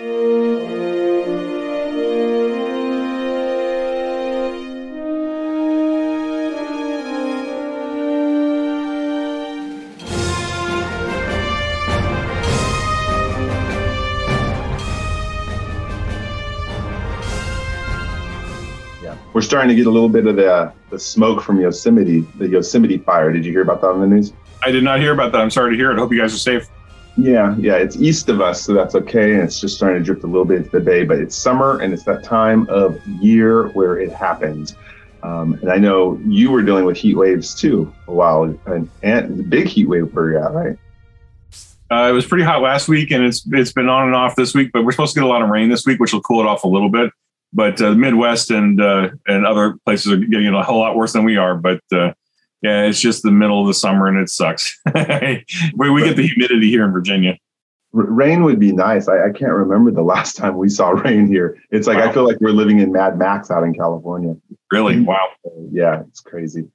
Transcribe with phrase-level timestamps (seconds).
[0.00, 0.06] We're
[19.42, 22.96] starting to get a little bit of the, uh, the smoke from Yosemite, the Yosemite
[22.96, 23.30] fire.
[23.32, 24.32] Did you hear about that on the news?
[24.62, 25.42] I did not hear about that.
[25.42, 25.96] I'm sorry to hear it.
[25.96, 26.68] I hope you guys are safe.
[27.16, 29.34] Yeah, yeah, it's east of us, so that's okay.
[29.34, 31.80] And it's just starting to drift a little bit into the bay, but it's summer
[31.80, 34.74] and it's that time of year where it happens.
[35.22, 39.38] Um, and I know you were dealing with heat waves too a while, and, and
[39.38, 40.78] the big heat wave where you're at, right?
[41.90, 44.54] Uh, it was pretty hot last week, and it's it's been on and off this
[44.54, 44.70] week.
[44.72, 46.46] But we're supposed to get a lot of rain this week, which will cool it
[46.46, 47.10] off a little bit
[47.52, 51.12] but uh, the Midwest and uh, and other places are getting a whole lot worse
[51.12, 51.56] than we are.
[51.56, 52.12] But uh,
[52.62, 54.78] yeah, it's just the middle of the summer and it sucks.
[54.94, 57.38] we, we get the humidity here in Virginia.
[57.92, 59.08] Rain would be nice.
[59.08, 61.60] I, I, can't remember the last time we saw rain here.
[61.70, 62.08] It's like wow.
[62.08, 64.36] I feel like we're living in Mad Max out in California.
[64.70, 65.00] Really?
[65.00, 65.30] Wow.
[65.72, 66.68] Yeah, it's crazy.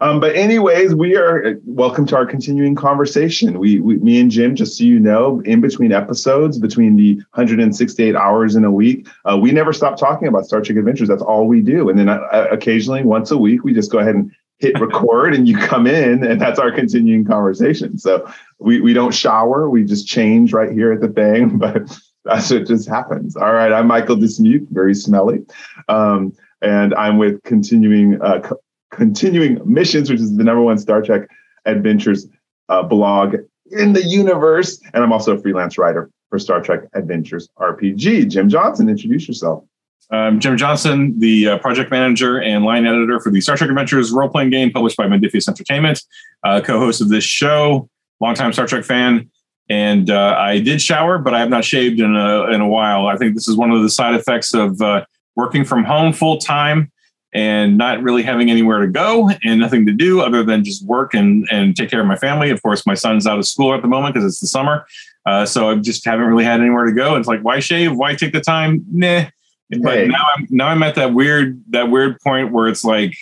[0.00, 3.58] Um, but anyways, we are welcome to our continuing conversation.
[3.58, 8.14] We, we, me and Jim, just so you know, in between episodes, between the 168
[8.14, 11.08] hours in a week, uh, we never stop talking about Star Trek Adventures.
[11.08, 11.88] That's all we do.
[11.88, 15.46] And then uh, occasionally, once a week, we just go ahead and hit record, and
[15.48, 17.98] you come in, and that's our continuing conversation.
[17.98, 21.98] So we we don't shower, we just change right here at the thing, but.
[22.26, 23.36] That's what just happens.
[23.36, 25.46] All right, I'm Michael Dismuke, very smelly.
[25.88, 28.50] Um, and I'm with continuing uh,
[28.90, 31.28] continuing missions, which is the number one Star Trek
[31.66, 32.26] adventures
[32.68, 33.36] uh, blog
[33.70, 34.80] in the universe.
[34.94, 38.30] And I'm also a freelance writer for Star Trek Adventures RPG.
[38.30, 39.64] Jim Johnson, introduce yourself.
[40.10, 44.12] I'm Jim Johnson, the uh, project manager and line editor for the Star Trek Adventures
[44.12, 46.00] role playing game published by Modiphius Entertainment,
[46.44, 47.88] uh, co host of this show,
[48.20, 49.28] longtime Star Trek fan.
[49.68, 53.08] And uh, I did shower, but I have not shaved in a, in a while.
[53.08, 55.04] I think this is one of the side effects of uh,
[55.34, 56.92] working from home full time
[57.34, 61.14] and not really having anywhere to go and nothing to do other than just work
[61.14, 62.50] and, and take care of my family.
[62.50, 64.86] Of course, my son's out of school at the moment because it's the summer.
[65.26, 67.16] Uh, so I just haven't really had anywhere to go.
[67.16, 67.96] It's like, why shave?
[67.96, 68.84] Why take the time?
[68.88, 69.24] Nah.
[69.70, 70.06] But hey.
[70.06, 73.14] now I'm now I'm at that weird that weird point where it's like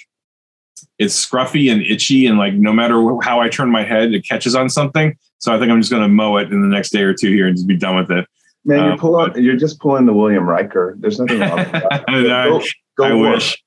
[0.99, 4.55] it's scruffy and itchy and like no matter how I turn my head, it catches
[4.55, 5.17] on something.
[5.39, 7.31] So I think I'm just going to mow it in the next day or two
[7.31, 8.27] here and just be done with it.
[8.65, 9.43] Man, you're um, pulling.
[9.43, 10.97] You're just pulling the William Riker.
[10.99, 12.05] There's nothing wrong with that.
[12.09, 12.63] go,
[12.97, 13.35] go I work.
[13.35, 13.63] wish.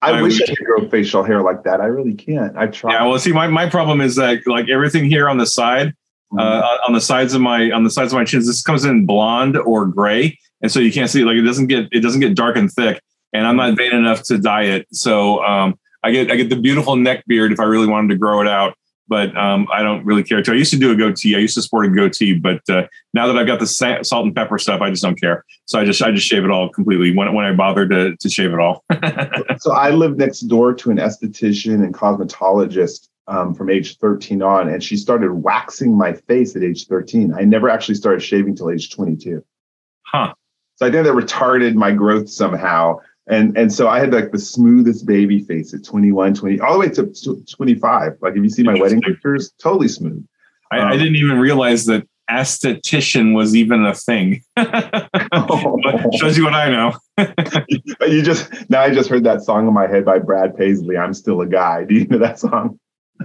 [0.00, 1.80] I, I wish I could grow facial hair like that.
[1.80, 2.56] I really can't.
[2.56, 2.92] I try.
[2.92, 5.88] Yeah, well, see, my, my problem is that like everything here on the side,
[6.32, 6.38] mm-hmm.
[6.40, 9.06] uh, on the sides of my on the sides of my chins, this comes in
[9.06, 12.34] blonde or gray, and so you can't see like it doesn't get it doesn't get
[12.34, 13.00] dark and thick.
[13.34, 16.56] And I'm not vain enough to dye it, so um, I get I get the
[16.56, 18.74] beautiful neck beard if I really wanted to grow it out
[19.12, 20.52] but um, I don't really care to.
[20.52, 21.36] I used to do a goatee.
[21.36, 24.24] I used to sport a goatee, but uh, now that I've got the sa- salt
[24.24, 25.44] and pepper stuff, I just don't care.
[25.66, 28.28] So I just I just shave it all completely when when I bother to to
[28.30, 28.82] shave it all.
[29.58, 34.68] so I live next door to an esthetician and cosmetologist um, from age 13 on,
[34.68, 37.34] and she started waxing my face at age 13.
[37.34, 39.44] I never actually started shaving till age 22.
[40.06, 40.32] Huh.
[40.82, 42.98] So I think that retarded my growth somehow.
[43.28, 46.78] And and so I had like the smoothest baby face at 21, 20, all the
[46.80, 48.16] way to 25.
[48.20, 50.26] Like if you see my wedding pictures, totally smooth.
[50.72, 54.42] I, um, I didn't even realize that esthetician was even a thing.
[56.18, 56.94] Shows you what I know.
[58.00, 60.96] you just now I just heard that song in my head by Brad Paisley.
[60.96, 61.84] I'm still a guy.
[61.84, 62.80] Do you know that song?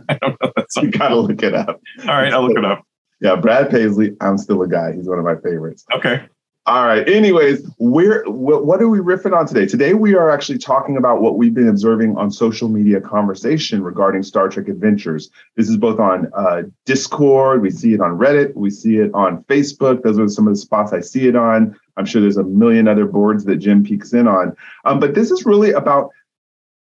[0.10, 0.84] I don't know that song.
[0.84, 1.82] You gotta look it up.
[2.02, 2.84] All right, I'll look it up.
[3.20, 4.16] Yeah, Brad Paisley.
[4.22, 4.94] I'm still a guy.
[4.94, 5.84] He's one of my favorites.
[5.92, 6.22] Okay.
[6.68, 7.08] All right.
[7.08, 9.66] Anyways, we're what, are we riffing on today?
[9.66, 14.22] Today we are actually talking about what we've been observing on social media conversation regarding
[14.22, 15.30] Star Trek Adventures.
[15.56, 19.46] This is both on uh, Discord, we see it on Reddit, we see it on
[19.46, 20.04] Facebook.
[20.04, 21.74] Those are some of the spots I see it on.
[21.96, 24.54] I'm sure there's a million other boards that Jim peeks in on.
[24.84, 26.10] Um, but this is really about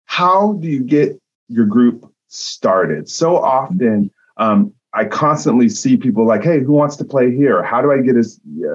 [0.03, 1.17] how do you get
[1.47, 3.09] your group started?
[3.09, 7.61] So often, um, I constantly see people like, hey, who wants to play here?
[7.61, 8.25] How do I get a,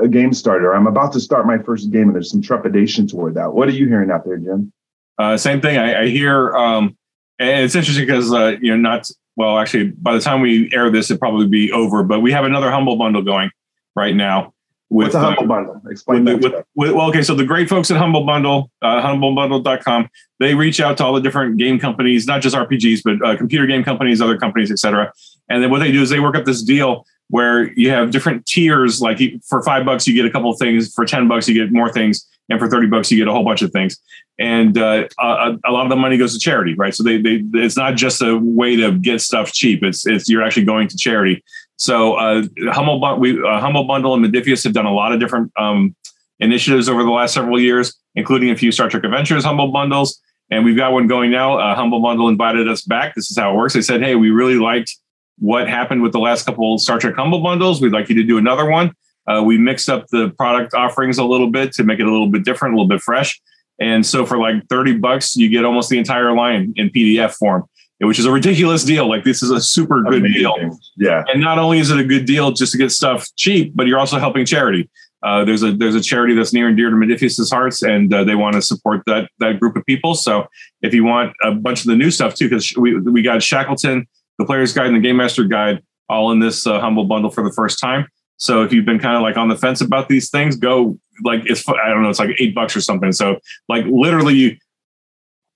[0.03, 0.73] a, game starter?
[0.73, 3.55] I'm about to start my first game and there's some trepidation toward that.
[3.55, 4.73] What are you hearing out there, Jim?
[5.19, 5.79] Uh, same thing.
[5.79, 6.97] I, I hear, um,
[7.41, 10.93] and it's interesting because, uh, you know, not, well, actually, by the time we air
[10.93, 13.51] this, it'll probably be over, but we have another Humble Bundle going
[13.97, 14.55] right now.
[14.93, 15.83] With, What's a Humble uh, Bundle?
[15.91, 16.67] Explain with, that.
[16.75, 20.99] With, well, okay, so the great folks at Humble Bundle, uh, humblebundle.com, they reach out
[20.99, 24.37] to all the different game companies, not just RPGs, but uh, computer game companies, other
[24.37, 25.11] companies, etc.
[25.49, 28.45] And then what they do is they work up this deal where you have different
[28.45, 29.01] tiers.
[29.01, 29.19] Like
[29.49, 30.93] for five bucks, you get a couple of things.
[30.93, 33.45] For ten bucks, you get more things, and for thirty bucks, you get a whole
[33.45, 33.99] bunch of things.
[34.39, 36.95] And uh, a, a, lot of the money goes to charity, right?
[36.95, 39.83] So they, they it's not just a way to get stuff cheap.
[39.83, 41.43] It's it's you're actually going to charity.
[41.83, 45.97] So uh, Humble, we, uh, Bundle and Modiphius have done a lot of different um,
[46.39, 50.21] initiatives over the last several years, including a few Star Trek Adventures Humble Bundles.
[50.49, 51.59] And we've got one going now.
[51.59, 53.17] Uh, Humble Bundle invited us back.
[53.17, 53.75] This is how it works.
[53.75, 54.97] They said, hey, we really liked
[55.41, 57.81] what happened with the last couple Star Trek Humble Bundles.
[57.81, 58.93] We'd like you to do another one.
[59.27, 62.29] Uh, we mixed up the product offerings a little bit to make it a little
[62.29, 63.41] bit different, a little bit fresh.
[63.81, 67.65] And so for like 30 bucks, you get almost the entire line in PDF form,
[68.07, 69.09] which is a ridiculous deal.
[69.09, 70.43] Like this is a super good Amazing.
[70.43, 70.79] deal.
[70.97, 71.25] Yeah.
[71.33, 73.99] And not only is it a good deal just to get stuff cheap, but you're
[73.99, 74.91] also helping charity.
[75.23, 78.25] Uh, there's a there's a charity that's near and dear to Modiphius's hearts, and uh,
[78.25, 80.15] they want to support that that group of people.
[80.17, 80.49] So
[80.81, 84.07] if you want a bunch of the new stuff too, because we we got Shackleton,
[84.39, 87.45] the Player's Guide, and the Game Master Guide all in this uh, humble bundle for
[87.45, 88.07] the first time.
[88.37, 91.43] So if you've been kind of like on the fence about these things, go like
[91.47, 93.13] it's I don't know, it's like eight bucks or something.
[93.13, 93.39] So
[93.69, 94.57] like literally you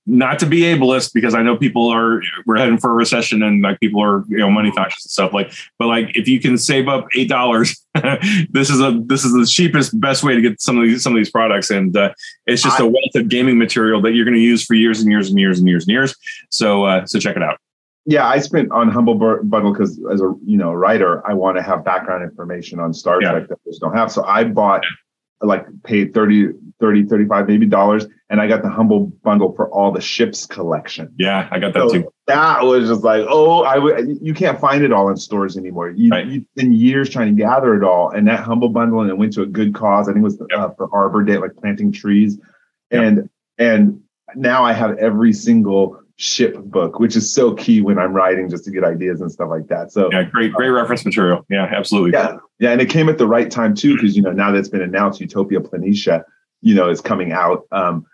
[0.06, 3.62] not to be ableist because I know people are we're heading for a recession and
[3.62, 6.56] like people are you know money conscious and stuff like but like if you can
[6.56, 7.84] save up eight dollars
[8.50, 11.12] this is a this is the cheapest best way to get some of these some
[11.12, 12.12] of these products and uh,
[12.46, 15.00] it's just I, a wealth of gaming material that you're going to use for years
[15.00, 16.14] and years and years and years and years.
[16.50, 17.58] So uh, so check it out.
[18.04, 21.62] Yeah i spent on humble bundle because as a you know writer i want to
[21.62, 23.40] have background information on star trek yeah.
[23.40, 24.12] that others don't have.
[24.12, 24.84] So i bought
[25.40, 29.92] like paid 30 30 35 maybe dollars and i got the humble bundle for all
[29.92, 33.78] the ships collection yeah i got that so too that was just like oh i
[33.78, 36.26] would you can't find it all in stores anymore you, right.
[36.26, 39.32] you've been years trying to gather it all and that humble bundle and it went
[39.32, 40.58] to a good cause i think it was yep.
[40.58, 42.38] uh, for arbor day like planting trees
[42.90, 43.02] yep.
[43.02, 44.00] and and
[44.34, 48.64] now i have every single ship book, which is so key when I'm writing just
[48.64, 49.92] to get ideas and stuff like that.
[49.92, 51.44] So yeah, great, great reference material.
[51.50, 52.12] Yeah, absolutely.
[52.12, 54.58] Yeah, yeah, and it came at the right time too, because you know now that
[54.58, 56.24] it's been announced, Utopia Planitia,
[56.62, 57.66] you know, is coming out.
[57.70, 58.06] Um,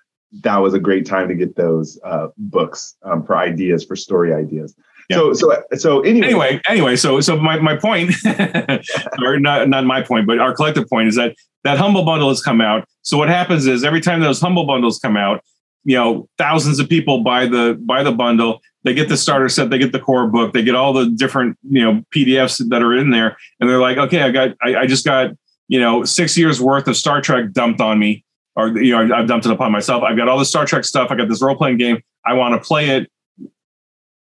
[0.42, 4.32] that was a great time to get those uh, books um, for ideas for story
[4.34, 4.74] ideas.
[5.08, 5.16] Yeah.
[5.16, 6.26] So so so anyway.
[6.26, 8.14] Anyway, anyway, so so my my point,
[9.24, 12.42] or not not my point, but our collective point is that that humble bundle has
[12.42, 12.88] come out.
[13.02, 15.44] So what happens is every time those humble bundles come out,
[15.84, 18.60] you know thousands of people buy the buy the bundle.
[18.84, 21.56] They get the starter set they get the core book they get all the different
[21.68, 24.86] you know pdfs that are in there and they're like okay i got i, I
[24.86, 25.30] just got
[25.68, 28.24] you know six years worth of star trek dumped on me
[28.56, 30.02] or you know i've dumped it upon myself.
[30.02, 32.66] I've got all the star trek stuff i got this role-playing game i want to
[32.66, 33.10] play it.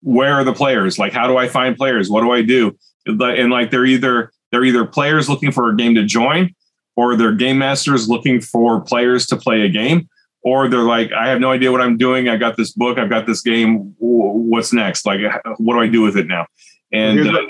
[0.02, 0.98] Where are the players?
[0.98, 2.08] Like how do i find players?
[2.08, 2.76] What do i do?
[3.06, 6.54] And like they're either they're either players looking for a game to join
[6.94, 10.08] or they're game masters looking for players to play a game
[10.46, 12.28] or they're like, I have no idea what I'm doing.
[12.28, 13.96] I got this book, I've got this game.
[13.98, 15.04] What's next?
[15.04, 15.20] Like,
[15.58, 16.46] what do I do with it now?
[16.92, 17.40] And uh,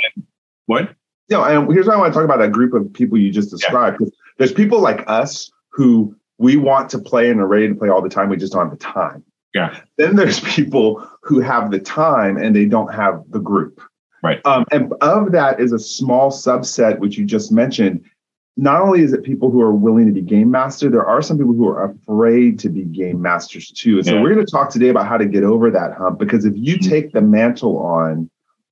[0.64, 0.94] what?
[1.28, 3.50] Yeah, and here's why I want to talk about that group of people you just
[3.50, 3.98] described.
[4.00, 4.08] Yeah.
[4.38, 8.00] There's people like us who we want to play and are ready to play all
[8.00, 8.30] the time.
[8.30, 9.22] We just don't have the time.
[9.52, 9.78] Yeah.
[9.98, 13.78] Then there's people who have the time and they don't have the group.
[14.22, 14.40] Right.
[14.46, 18.06] Um, and of that is a small subset, which you just mentioned,
[18.56, 21.36] not only is it people who are willing to be game master, there are some
[21.36, 23.98] people who are afraid to be game masters too.
[23.98, 24.22] And so yeah.
[24.22, 26.76] we're going to talk today about how to get over that hump because if you
[26.76, 26.88] mm-hmm.
[26.88, 28.30] take the mantle on,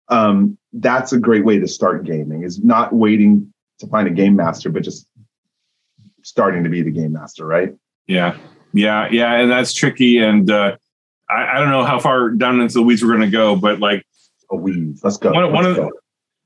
[0.08, 4.36] um, that's a great way to start gaming is not waiting to find a game
[4.36, 5.06] master, but just
[6.22, 7.74] starting to be the game master, right?
[8.06, 8.36] Yeah.
[8.72, 9.08] Yeah.
[9.10, 9.34] Yeah.
[9.34, 10.18] And that's tricky.
[10.18, 10.76] And uh,
[11.28, 13.80] I, I don't know how far down into the weeds we're going to go, but
[13.80, 14.04] like,
[14.50, 15.02] a weeds.
[15.02, 15.32] Let's go.
[15.32, 15.90] One, Let's one of the,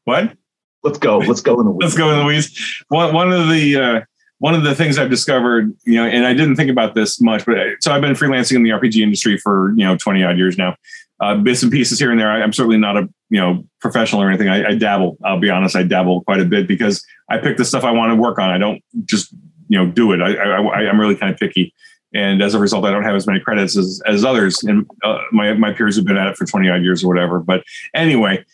[0.05, 0.37] what?
[0.83, 1.19] Let's go.
[1.19, 1.83] Let's go in the weeds.
[1.83, 2.85] let's go in the weeds.
[2.89, 4.01] One one of the uh,
[4.39, 7.45] one of the things I've discovered, you know, and I didn't think about this much,
[7.45, 10.57] but so I've been freelancing in the RPG industry for you know twenty odd years
[10.57, 10.77] now.
[11.21, 12.31] Uh, bits and pieces here and there.
[12.31, 14.49] I, am certainly not a you know professional or anything.
[14.49, 15.19] I, I, dabble.
[15.25, 15.75] I'll be honest.
[15.75, 18.51] I dabble quite a bit because I pick the stuff I want to work on.
[18.51, 19.33] I don't just
[19.69, 20.23] you know do it.
[20.23, 21.75] I, I I'm really kind of picky,
[22.15, 24.63] and as a result, I don't have as many credits as as others.
[24.63, 27.41] And uh, my my peers have been at it for twenty odd years or whatever.
[27.41, 28.45] But anyway,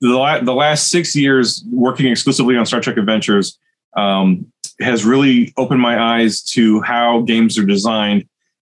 [0.00, 3.58] the, la- the last six years working exclusively on Star Trek Adventures
[3.96, 8.26] um, has really opened my eyes to how games are designed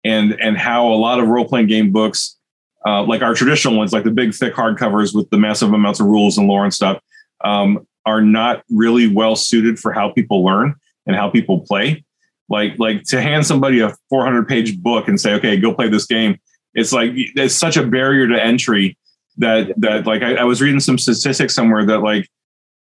[0.03, 2.37] and and how a lot of role playing game books,
[2.85, 6.05] uh, like our traditional ones, like the big thick hardcovers with the massive amounts of
[6.05, 7.01] rules and lore and stuff,
[7.43, 10.75] um, are not really well suited for how people learn
[11.07, 12.03] and how people play.
[12.49, 16.05] Like like to hand somebody a 400 page book and say, okay, go play this
[16.05, 16.39] game.
[16.75, 18.97] It's like it's such a barrier to entry
[19.37, 22.29] that that like I, I was reading some statistics somewhere that like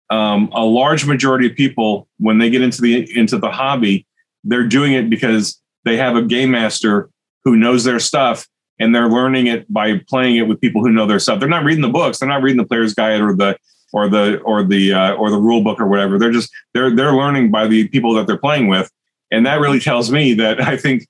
[0.10, 4.06] um, a large majority of people when they get into the into the hobby,
[4.44, 7.10] they're doing it because they have a game master
[7.44, 8.48] who knows their stuff
[8.80, 11.40] and they're learning it by playing it with people who know their stuff.
[11.40, 12.20] They're not reading the books.
[12.20, 13.58] They're not reading the player's guide or the
[13.94, 16.20] or the or the uh, or the rule book or whatever.
[16.20, 18.92] They're just they're they're learning by the people that they're playing with,
[19.32, 21.08] and that really tells me that I think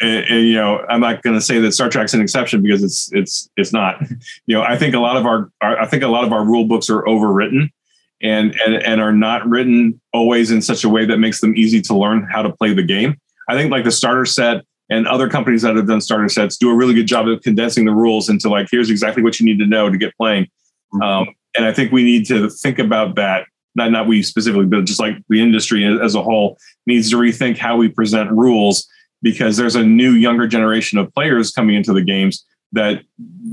[0.00, 2.82] and, and, you know, I'm not going to say that Star Trek's an exception because
[2.82, 4.02] it's it's it's not.
[4.46, 6.44] You know, I think a lot of our, our, I think a lot of our
[6.44, 7.68] rule books are overwritten,
[8.22, 11.80] and, and and are not written always in such a way that makes them easy
[11.82, 13.16] to learn how to play the game.
[13.48, 16.70] I think like the starter set and other companies that have done starter sets do
[16.70, 19.58] a really good job of condensing the rules into like here's exactly what you need
[19.60, 20.44] to know to get playing.
[20.92, 21.02] Mm-hmm.
[21.02, 23.46] Um, and I think we need to think about that.
[23.76, 27.56] Not not we specifically, but just like the industry as a whole needs to rethink
[27.56, 28.88] how we present rules
[29.22, 33.02] because there's a new younger generation of players coming into the games that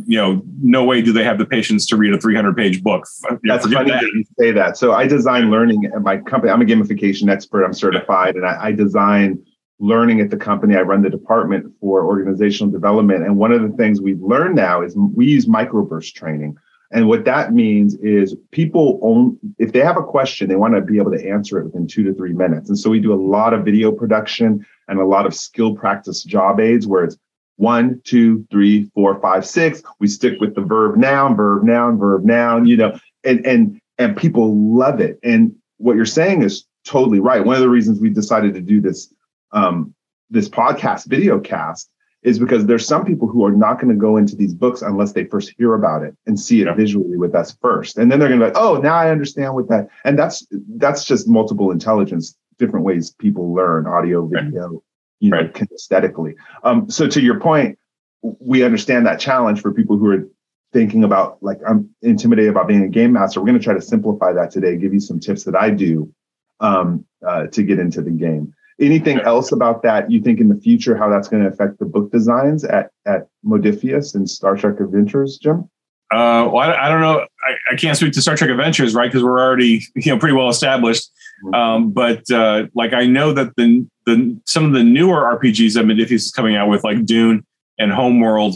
[0.05, 3.05] you know no way do they have the patience to read a 300 page book.
[3.29, 4.01] You that's know, funny that.
[4.01, 4.11] that.
[4.13, 4.77] you say that.
[4.77, 6.51] So i design learning at my company.
[6.51, 7.65] I'm a gamification expert.
[7.65, 9.43] I'm certified and I, I design
[9.79, 10.75] learning at the company.
[10.75, 13.23] I run the department for organizational development.
[13.23, 16.57] And one of the things we've learned now is we use microburst training
[16.91, 20.81] and what that means is people own, if they have a question, they want to
[20.81, 22.69] be able to answer it within two to three minutes.
[22.69, 26.23] And so we do a lot of video production and a lot of skill practice
[26.23, 27.17] job aids where it's
[27.57, 29.83] one, two, three, four, five, six.
[29.99, 34.15] We stick with the verb noun, verb noun, verb noun, you know, and and and
[34.15, 35.19] people love it.
[35.23, 37.43] And what you're saying is totally right.
[37.43, 39.11] One of the reasons we decided to do this
[39.51, 39.93] um,
[40.29, 41.89] this podcast video cast
[42.27, 45.13] is because there's some people who are not going to go into these books unless
[45.13, 47.97] they first hear about it and see it visually with us first.
[47.97, 49.87] And then they're going to be like, oh, now I understand what that.
[50.03, 54.81] And that's that's just multiple intelligence, different ways people learn audio, video, right.
[55.21, 55.53] you know, right.
[55.53, 56.33] kinesthetically.
[56.63, 57.79] Um, so to your point,
[58.21, 60.27] we understand that challenge for people who are
[60.73, 63.39] thinking about like I'm intimidated about being a game master.
[63.39, 66.13] We're going to try to simplify that today, give you some tips that I do
[66.59, 68.53] um, uh, to get into the game.
[68.79, 71.85] Anything else about that you think in the future how that's going to affect the
[71.85, 75.69] book designs at at Modiphius and Star Trek Adventures, Jim?
[76.09, 77.19] Uh, well, I, I, don't know.
[77.19, 79.11] I, I, can't speak to Star Trek Adventures, right?
[79.11, 81.11] Because we're already you know pretty well established.
[81.43, 81.53] Mm-hmm.
[81.53, 85.85] Um, but uh, like I know that the the some of the newer RPGs that
[85.85, 87.45] Modiphius is coming out with, like Dune
[87.77, 88.55] and Homeworld,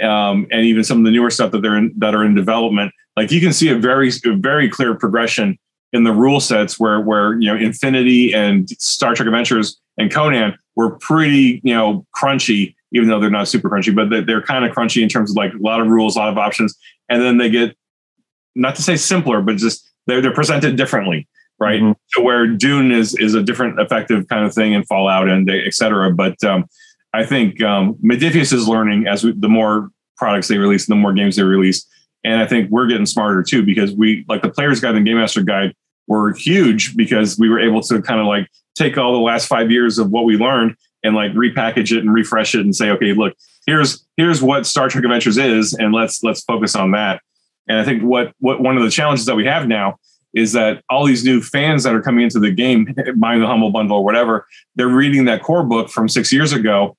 [0.00, 2.92] um, and even some of the newer stuff that they're in, that are in development,
[3.16, 5.58] like you can see a very a very clear progression
[5.96, 10.56] in the rule sets where where you know Infinity and Star Trek Adventures and Conan
[10.76, 14.64] were pretty you know crunchy, even though they're not super crunchy, but they're, they're kind
[14.64, 16.76] of crunchy in terms of like a lot of rules, a lot of options,
[17.08, 17.76] and then they get
[18.54, 21.26] not to say simpler, but just they're they're presented differently,
[21.58, 21.80] right?
[21.80, 21.92] Mm-hmm.
[22.08, 25.74] So where Dune is is a different effective kind of thing, and Fallout and et
[25.74, 26.12] cetera.
[26.12, 26.66] But um,
[27.12, 31.12] I think um, Modiphius is learning as we, the more products they release, the more
[31.12, 31.86] games they release.
[32.24, 35.16] And I think we're getting smarter too because we like the player's guide and game
[35.16, 35.74] master guide
[36.06, 39.70] were huge because we were able to kind of like take all the last five
[39.70, 43.12] years of what we learned and like repackage it and refresh it and say, okay,
[43.12, 43.34] look,
[43.66, 47.20] here's here's what Star Trek Adventures is, and let's let's focus on that.
[47.68, 49.96] And I think what what one of the challenges that we have now
[50.34, 53.70] is that all these new fans that are coming into the game, buying the Humble
[53.70, 54.46] Bundle or whatever,
[54.76, 56.96] they're reading that core book from six years ago.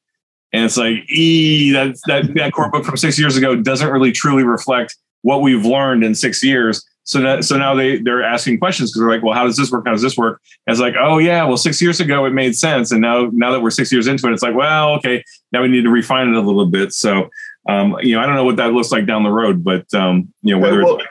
[0.53, 4.11] And it's like, ee, that, that, that core book from six years ago doesn't really
[4.11, 6.83] truly reflect what we've learned in six years.
[7.07, 9.71] So that, so now they they're asking questions because they're like, well, how does this
[9.71, 9.85] work?
[9.85, 10.41] How does this work?
[10.67, 13.51] And it's like, oh yeah, well, six years ago it made sense, and now now
[13.51, 15.23] that we're six years into it, it's like, well, okay,
[15.53, 16.91] now we need to refine it a little bit.
[16.91, 17.29] So,
[17.69, 20.33] um, you know, I don't know what that looks like down the road, but um,
[20.41, 21.05] you know, whether well, it's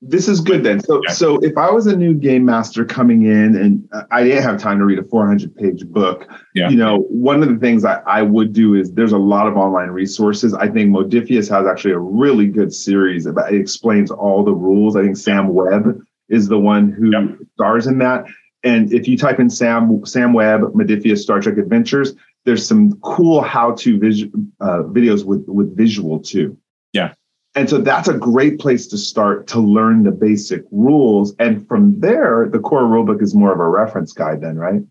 [0.00, 0.80] this is good then.
[0.80, 4.60] So, so if I was a new game master coming in and I didn't have
[4.60, 6.68] time to read a 400 page book, yeah.
[6.68, 9.56] you know, one of the things I, I would do is there's a lot of
[9.56, 10.54] online resources.
[10.54, 14.94] I think Modiphius has actually a really good series about it explains all the rules.
[14.94, 18.24] I think Sam Webb is the one who stars in that.
[18.62, 22.14] And if you type in Sam Sam Webb Modiphius Star Trek Adventures,
[22.44, 24.24] there's some cool how-to vis-
[24.60, 26.56] uh, videos with with visual too.
[26.92, 27.14] Yeah.
[27.54, 31.34] And so that's a great place to start to learn the basic rules.
[31.38, 34.82] And from there, the core rulebook is more of a reference guide, then, right?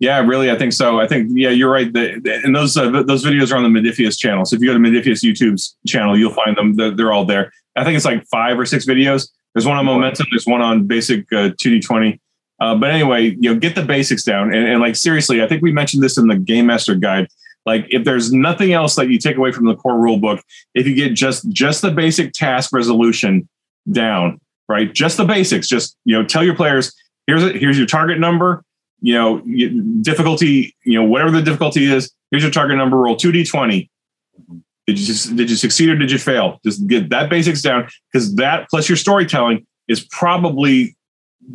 [0.00, 0.98] Yeah, really, I think so.
[0.98, 1.92] I think yeah, you're right.
[1.92, 4.46] The, the, and those uh, those videos are on the Modiphius channel.
[4.46, 6.74] So if you go to Modiphius YouTube's channel, you'll find them.
[6.74, 7.52] They're, they're, all there.
[7.76, 9.28] I think it's like five or six videos.
[9.54, 10.26] There's one on momentum.
[10.30, 12.18] There's one on basic uh, 2D20.
[12.60, 14.54] Uh, but anyway, you know, get the basics down.
[14.54, 17.28] And, and like seriously, I think we mentioned this in the Game Master Guide.
[17.66, 20.42] Like if there's nothing else that you take away from the core rule book,
[20.74, 23.48] if you get just just the basic task resolution
[23.90, 24.92] down, right?
[24.92, 25.68] Just the basics.
[25.68, 26.94] Just you know, tell your players
[27.26, 28.64] here's a, here's your target number.
[29.02, 29.40] You know,
[30.02, 30.74] difficulty.
[30.84, 32.98] You know, whatever the difficulty is, here's your target number.
[32.98, 33.90] Roll two d twenty.
[34.86, 36.60] Did you did you succeed or did you fail?
[36.64, 40.96] Just get that basics down because that plus your storytelling is probably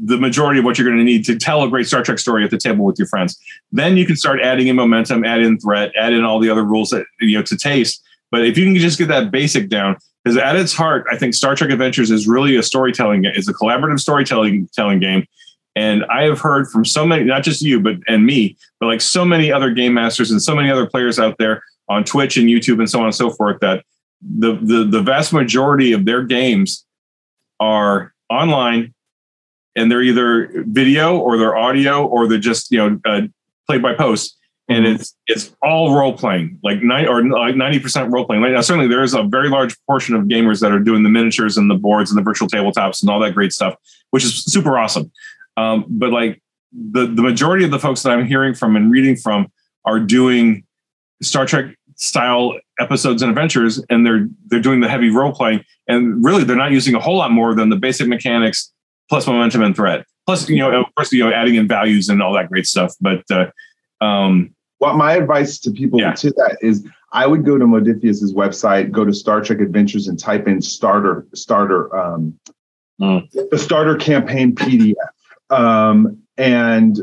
[0.03, 2.43] the majority of what you're going to need to tell a great Star Trek story
[2.43, 3.39] at the table with your friends.
[3.71, 6.63] Then you can start adding in momentum, add in threat, add in all the other
[6.63, 8.03] rules that you know to taste.
[8.31, 11.33] But if you can just get that basic down, because at its heart, I think
[11.33, 15.27] Star Trek Adventures is really a storytelling, is a collaborative storytelling telling game.
[15.75, 19.01] And I have heard from so many, not just you, but and me, but like
[19.01, 22.47] so many other game masters and so many other players out there on Twitch and
[22.47, 23.85] YouTube and so on and so forth that
[24.21, 26.85] the the, the vast majority of their games
[27.59, 28.94] are online
[29.75, 33.21] and they're either video or they're audio or they're just you know uh,
[33.67, 34.37] played by post.
[34.67, 34.95] And Mhm.
[34.95, 39.03] it's it's all role playing like nine or like 90% role playing now certainly there
[39.03, 42.09] is a very large portion of gamers that are doing the miniatures and the boards
[42.09, 43.75] and the virtual tabletops and all that great stuff
[44.09, 45.11] which is super awesome.
[45.55, 46.41] Um, but like
[46.73, 49.47] the the majority of the folks that i'm hearing from and reading from
[49.85, 50.63] are doing
[51.21, 56.25] star trek style episodes and adventures and they're they're doing the heavy role playing and
[56.25, 58.73] really they're not using a whole lot more than the basic mechanics
[59.09, 62.21] plus momentum and threat plus you know of course you know adding in values and
[62.21, 63.45] all that great stuff but uh
[64.03, 66.13] um What my advice to people Yeah.
[66.13, 70.19] to that is, I would go to Modiphius's website, go to Star Trek Adventures, and
[70.19, 72.37] type in starter starter um,
[73.01, 73.29] Mm.
[73.51, 74.95] the starter campaign PDF.
[75.49, 76.97] Um, and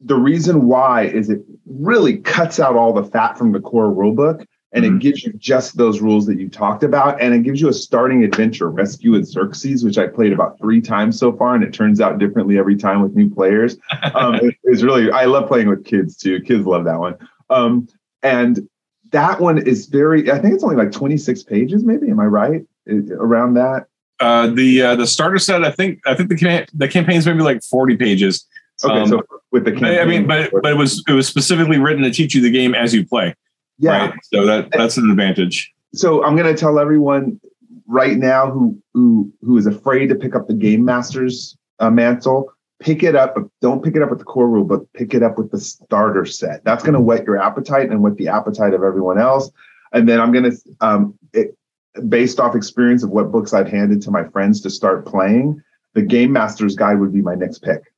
[0.00, 4.44] the reason why is it really cuts out all the fat from the core rulebook,
[4.72, 4.96] and Mhm.
[4.96, 7.72] it gives you just those rules that you talked about, and it gives you a
[7.72, 11.72] starting adventure, Rescue with Xerxes, which I played about three times so far, and it
[11.72, 13.76] turns out differently every time with new players
[14.14, 16.40] um, it- it's really I love playing with kids too.
[16.40, 17.14] Kids love that one.
[17.50, 17.88] Um,
[18.22, 18.68] and
[19.12, 20.30] that one is very.
[20.30, 21.82] I think it's only like 26 pages.
[21.84, 23.86] Maybe am I right I- around that?
[24.20, 27.40] uh the uh the starter set i think i think the cam- the campaign's maybe
[27.40, 28.46] like 40 pages
[28.84, 31.78] Okay, Um, so with the campaign, I mean, but but it was it was specifically
[31.78, 33.34] written to teach you the game as you play,
[33.80, 34.06] yeah.
[34.06, 34.14] right?
[34.32, 35.72] So that that's an advantage.
[35.92, 37.40] So I'm going to tell everyone
[37.86, 42.52] right now who who who is afraid to pick up the game master's uh, mantle.
[42.78, 45.22] Pick it up, but don't pick it up with the core rule, but pick it
[45.22, 46.64] up with the starter set.
[46.64, 49.50] That's going to whet your appetite and whet the appetite of everyone else.
[49.92, 51.54] And then I'm going to, um, it,
[52.08, 56.00] based off experience of what books I've handed to my friends to start playing, the
[56.00, 57.89] Game Master's Guide would be my next pick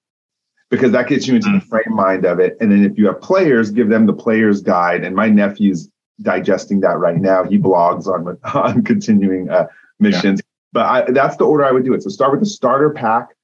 [0.73, 2.57] because that gets you into the frame mind of it.
[2.59, 5.05] And then if you have players, give them the player's guide.
[5.05, 5.91] And my nephew's
[6.23, 7.45] digesting that right now.
[7.45, 9.67] He blogs on on continuing uh,
[10.01, 10.41] missions.
[10.73, 12.03] But I, that's the order I would do it.
[12.03, 13.37] So start with the starter pack,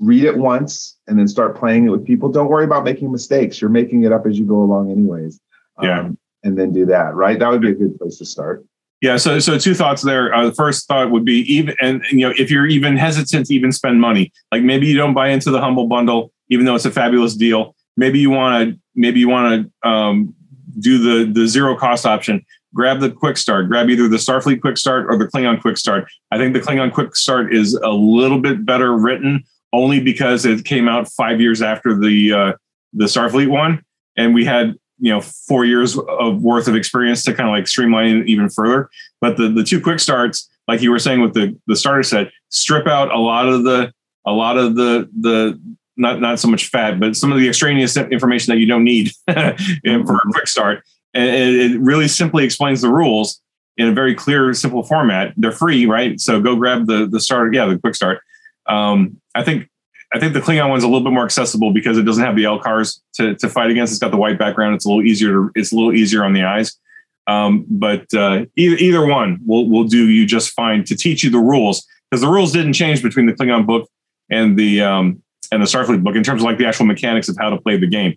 [0.00, 2.30] read it once, and then start playing it with people.
[2.30, 3.60] Don't worry about making mistakes.
[3.60, 5.38] You're making it up as you go along, anyways.
[5.82, 6.08] Yeah.
[6.42, 7.14] and then do that.
[7.14, 7.38] Right.
[7.38, 8.64] That would be a good place to start.
[9.02, 9.18] Yeah.
[9.18, 10.32] So so two thoughts there.
[10.32, 13.54] Uh, the first thought would be even and you know if you're even hesitant to
[13.54, 16.84] even spend money, like maybe you don't buy into the humble bundle, even though it's
[16.84, 17.74] a fabulous deal.
[17.96, 20.34] Maybe you want to maybe you want to um,
[20.78, 22.44] do the the zero cost option.
[22.74, 23.68] Grab the quick start.
[23.68, 26.10] Grab either the Starfleet quick start or the Klingon quick start.
[26.30, 30.64] I think the Klingon quick start is a little bit better written, only because it
[30.64, 32.52] came out five years after the uh,
[32.92, 33.82] the Starfleet one,
[34.16, 37.66] and we had you know four years of worth of experience to kind of like
[37.66, 38.90] streamline it even further.
[39.22, 42.30] But the the two quick starts, like you were saying with the the starter set,
[42.50, 43.92] strip out a lot of the
[44.26, 45.60] a lot of the the
[45.96, 49.12] not not so much fat, but some of the extraneous information that you don't need
[49.26, 50.82] for a quick start.
[51.14, 53.40] And it really simply explains the rules
[53.76, 55.34] in a very clear, simple format.
[55.36, 56.20] They're free, right?
[56.20, 58.20] So go grab the the starter, yeah, the quick start.
[58.68, 59.68] Um, I think
[60.14, 62.44] I think the Klingon one's a little bit more accessible because it doesn't have the
[62.44, 63.92] LCARS to, to fight against.
[63.92, 64.74] It's got the white background.
[64.74, 65.30] It's a little easier.
[65.30, 66.78] To, it's a little easier on the eyes.
[67.26, 71.30] Um, but uh, either either one will will do you just fine to teach you
[71.30, 73.88] the rules because the rules didn't change between the Klingon book
[74.30, 75.21] and the um,
[75.52, 77.76] and the Starfleet book in terms of like the actual mechanics of how to play
[77.76, 78.16] the game.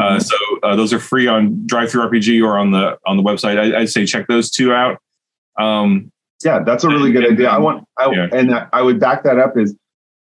[0.00, 3.58] Uh, so uh, those are free on DriveThruRPG or on the on the website.
[3.58, 4.98] I, I'd say check those two out.
[5.58, 6.10] Um,
[6.44, 7.48] Yeah, that's a really good idea.
[7.50, 8.28] I want, I, Yeah.
[8.32, 9.76] and I- would back that up is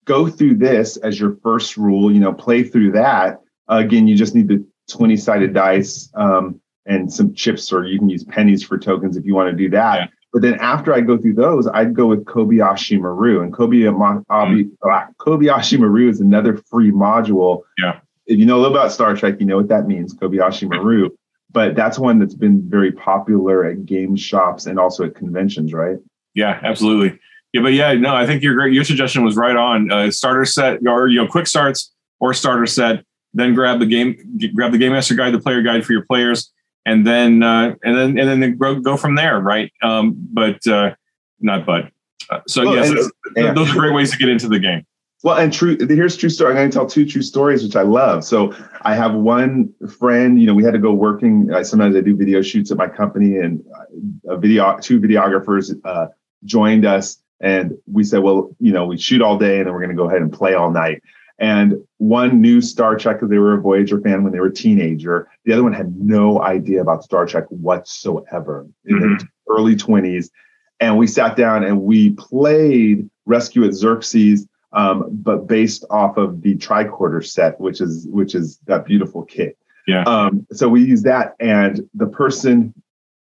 [0.05, 2.11] go through this as your first rule.
[2.13, 3.41] You know, play through that.
[3.69, 8.09] again, you just need the twenty sided dice um, and some chips, or you can
[8.09, 9.95] use pennies for tokens if you want to do that.
[9.99, 10.07] Yeah.
[10.39, 15.09] But then after I go through those, I'd go with Kobayashi Maru, and Kobayashi, ah,
[15.19, 17.63] Kobayashi Maru is another free module.
[17.77, 17.99] Yeah.
[18.27, 21.11] If you know a little about Star Trek, you know what that means, Kobayashi Maru.
[21.51, 25.97] But that's one that's been very popular at game shops and also at conventions, right?
[26.35, 27.19] Yeah, absolutely.
[27.53, 28.73] Yeah, but yeah, no, I think your great.
[28.73, 29.91] Your suggestion was right on.
[29.91, 33.05] Uh, starter set or you know quick starts or starter set.
[33.35, 36.53] Then grab the game, grab the game master guide, the player guide for your players,
[36.87, 39.73] and then uh, and then and then go, go from there, right?
[39.83, 40.95] Um, but uh,
[41.41, 41.91] not but.
[42.31, 43.53] Uh, so Well, yes, and- yeah.
[43.53, 44.85] those are great ways to get into the game.
[45.25, 45.77] Well, and true.
[45.81, 46.51] Here's true story.
[46.51, 48.23] I'm going to tell two true stories, which I love.
[48.23, 50.41] So I have one friend.
[50.41, 51.51] You know, we had to go working.
[51.53, 53.65] Uh, sometimes I do video shoots at my company, and
[54.29, 56.07] uh, a video two videographers uh,
[56.45, 59.81] joined us, and we said, well, you know, we shoot all day, and then we're
[59.81, 61.03] going to go ahead and play all night.
[61.39, 64.53] And one knew Star Trek because they were a Voyager fan when they were a
[64.55, 65.29] teenager.
[65.45, 70.31] The other one had no idea about Star Trek whatsoever in their early 20s.
[70.81, 76.43] And we sat down and we played Rescue at Xerxes um, but based off of
[76.43, 79.57] the tricorder set, which is which is that beautiful kit.
[79.87, 80.03] Yeah.
[80.03, 82.75] Um, so we use that, and the person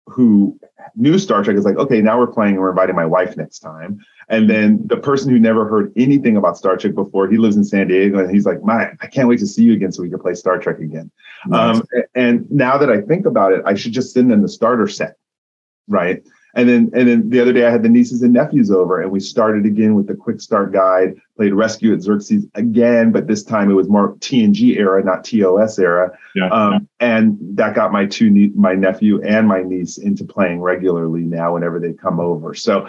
[0.07, 0.59] who
[0.94, 3.61] knew Star Trek is like, okay, now we're playing, and we're inviting my wife next
[3.61, 7.56] time, And then the person who never heard anything about Star Trek before, he lives
[7.56, 10.02] in San Diego, and he's like, "My, I can't wait to see you again, so
[10.02, 11.10] we can play Star Trek again."
[11.46, 11.78] Nice.
[11.78, 14.86] Um, and now that I think about it, I should just send them the starter
[14.86, 15.16] set,
[15.86, 16.22] right?
[16.54, 19.10] And then and then the other day I had the nieces and nephews over and
[19.10, 23.42] we started again with the quick start guide, played Rescue at Xerxes again, but this
[23.42, 26.18] time it was more TNG era, not TOS era.
[26.34, 31.20] Yeah, um, And that got my two my nephew and my niece into playing regularly
[31.20, 32.54] now whenever they come over.
[32.54, 32.88] So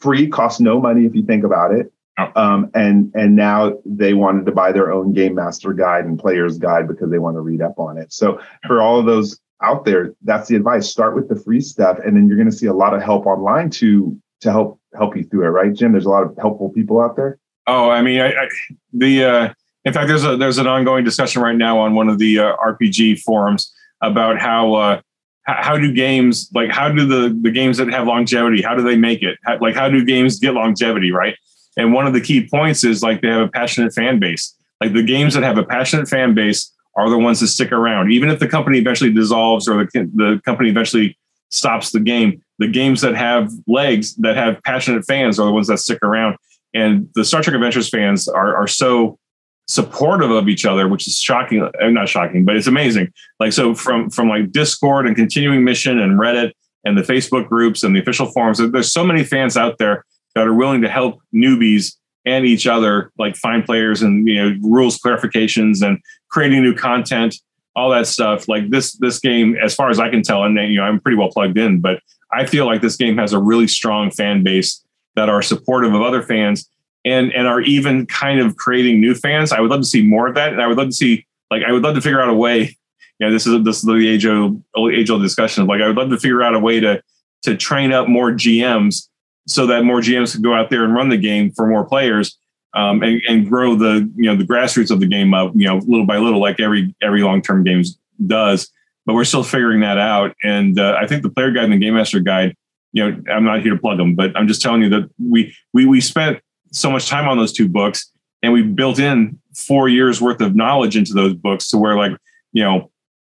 [0.00, 1.92] free costs no money if you think about it.
[2.34, 6.56] Um, and and now they wanted to buy their own game master guide and player's
[6.56, 8.12] guide because they want to read up on it.
[8.12, 10.88] So for all of those out there, that's the advice.
[10.88, 13.26] Start with the free stuff, and then you're going to see a lot of help
[13.26, 15.50] online to to help help you through it.
[15.50, 15.92] Right, Jim?
[15.92, 17.38] There's a lot of helpful people out there.
[17.66, 18.48] Oh, I mean, I, I,
[18.94, 22.18] the uh, in fact, there's a there's an ongoing discussion right now on one of
[22.18, 25.00] the uh, RPG forums about how uh,
[25.46, 28.96] how do games like how do the the games that have longevity how do they
[28.96, 31.36] make it how, like how do games get longevity right
[31.76, 34.92] and one of the key points is like they have a passionate fan base like
[34.92, 38.10] the games that have a passionate fan base are the ones that stick around.
[38.10, 41.16] Even if the company eventually dissolves or the, the company eventually
[41.50, 45.68] stops the game, the games that have legs, that have passionate fans, are the ones
[45.68, 46.36] that stick around.
[46.74, 49.18] And the Star Trek Adventures fans are, are so
[49.66, 51.62] supportive of each other, which is shocking.
[51.62, 53.12] Uh, not shocking, but it's amazing.
[53.40, 56.52] Like so, from from like Discord and Continuing Mission and Reddit
[56.84, 60.46] and the Facebook groups and the official forums, there's so many fans out there that
[60.46, 64.98] are willing to help newbies and each other, like find players and you know rules
[64.98, 65.98] clarifications and
[66.28, 67.36] creating new content,
[67.74, 68.48] all that stuff.
[68.48, 71.16] Like this this game, as far as I can tell, and you know I'm pretty
[71.16, 72.00] well plugged in, but
[72.32, 76.02] I feel like this game has a really strong fan base that are supportive of
[76.02, 76.68] other fans
[77.06, 79.52] and and are even kind of creating new fans.
[79.52, 81.62] I would love to see more of that, and I would love to see like
[81.66, 82.76] I would love to figure out a way.
[83.18, 85.66] You know, this is this is the age old age old discussion.
[85.66, 87.02] Like I would love to figure out a way to
[87.44, 89.08] to train up more GMs
[89.46, 92.36] so that more GMs could go out there and run the game for more players
[92.74, 95.76] um, and, and grow the you know the grassroots of the game up you know
[95.86, 98.68] little by little like every every long term games does.
[99.06, 100.34] But we're still figuring that out.
[100.42, 102.56] And uh, I think the player guide and the game master guide,
[102.92, 105.54] you know, I'm not here to plug them, but I'm just telling you that we
[105.72, 106.40] we we spent
[106.76, 108.12] so much time on those two books
[108.42, 112.12] and we built in four years worth of knowledge into those books to where like
[112.52, 112.90] you know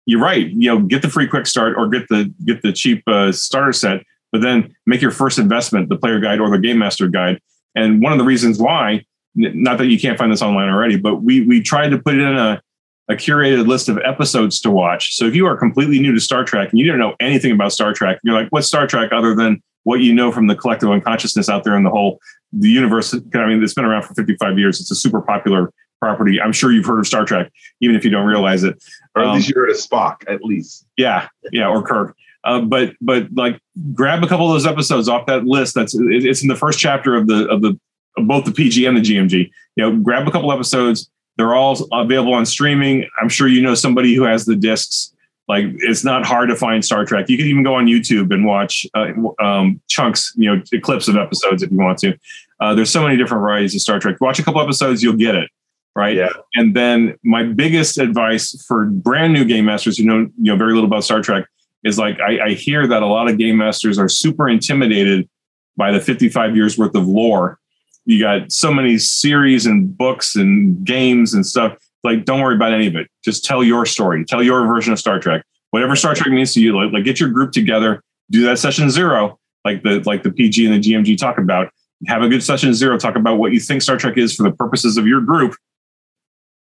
[0.07, 3.03] you're right you know get the free quick start or get the get the cheap
[3.09, 6.79] uh, starter set but then make your first investment the player guide or the game
[6.79, 7.40] master guide.
[7.74, 11.22] And one of the reasons why not that you can't find this online already but
[11.22, 12.61] we we tried to put it in a,
[13.09, 15.14] a curated list of episodes to watch.
[15.14, 17.72] So if you are completely new to star trek and you don't know anything about
[17.72, 20.90] star trek you're like what's star trek other than what you know from the collective
[20.90, 22.20] unconsciousness out there in the whole
[22.53, 26.40] the universe i mean it's been around for 55 years it's a super popular property
[26.40, 28.83] i'm sure you've heard of star trek even if you don't realize it
[29.14, 32.61] or at um, least you heard of spock at least yeah yeah or kirk uh,
[32.61, 33.61] but but like
[33.92, 35.74] grab a couple of those episodes off that list.
[35.74, 37.79] That's it's in the first chapter of the of the
[38.16, 39.51] of both the PG and the GMG.
[39.77, 41.11] You know, grab a couple episodes.
[41.37, 43.09] They're all available on streaming.
[43.20, 45.12] I'm sure you know somebody who has the discs.
[45.48, 47.28] Like it's not hard to find Star Trek.
[47.28, 51.16] You can even go on YouTube and watch uh, um, chunks, you know, clips of
[51.16, 52.18] episodes if you want to.
[52.61, 54.20] Uh, there's so many different varieties of Star Trek.
[54.20, 55.50] Watch a couple episodes, you'll get it
[55.98, 56.14] right?
[56.14, 56.28] Yeah.
[56.54, 60.72] And then my biggest advice for brand new game masters who know you know very
[60.72, 61.46] little about Star Trek
[61.82, 65.28] is like I, I hear that a lot of game masters are super intimidated
[65.76, 67.58] by the 55 years worth of lore.
[68.04, 71.76] You got so many series and books and games and stuff.
[72.09, 73.07] Like, don't worry about any of it.
[73.23, 74.25] Just tell your story.
[74.25, 75.44] Tell your version of Star Trek.
[75.73, 78.88] Whatever Star Trek means to you, like, like get your group together, do that session
[78.88, 81.71] zero, like the like the PG and the GMG talk about.
[82.07, 82.97] Have a good session zero.
[82.97, 85.55] Talk about what you think Star Trek is for the purposes of your group,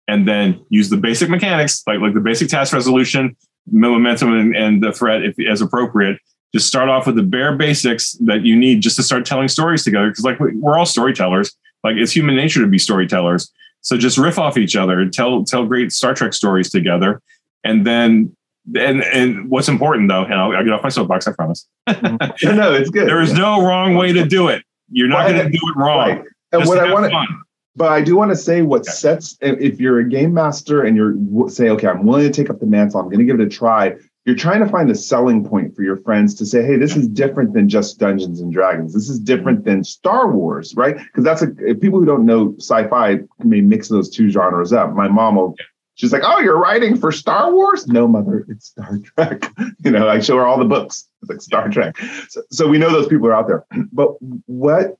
[0.07, 3.35] and then use the basic mechanics, like like the basic task resolution,
[3.69, 6.17] momentum and, and the threat if, as appropriate.
[6.53, 9.83] Just start off with the bare basics that you need just to start telling stories
[9.83, 10.09] together.
[10.09, 11.53] Because like we're all storytellers.
[11.83, 13.51] Like it's human nature to be storytellers.
[13.85, 17.21] So just riff off each other and tell tell great Star Trek stories together.
[17.63, 18.35] And then
[18.75, 21.67] and and what's important though, and I'll, I'll get off my soapbox, I promise.
[21.87, 23.07] no, no, it's good.
[23.07, 24.63] There is no wrong way to do it.
[24.91, 26.09] You're not going to do it wrong.
[26.09, 26.23] Right.
[26.51, 27.27] And just what I want to
[27.75, 31.15] but I do want to say what sets if you're a game master and you're
[31.47, 33.49] say, okay, I'm willing to take up the mantle, I'm going to give it a
[33.49, 33.95] try.
[34.25, 37.07] You're trying to find a selling point for your friends to say, hey, this is
[37.07, 38.93] different than just Dungeons and Dragons.
[38.93, 40.97] This is different than Star Wars, right?
[40.97, 44.93] Because that's a people who don't know sci-fi may mix those two genres up.
[44.93, 45.55] My mom will
[45.93, 47.87] she's like, Oh, you're writing for Star Wars?
[47.87, 49.51] No, mother, it's Star Trek.
[49.83, 51.07] you know, I show her all the books.
[51.21, 51.95] It's like Star Trek.
[52.29, 53.63] So, so we know those people are out there.
[53.91, 54.15] But
[54.47, 54.97] what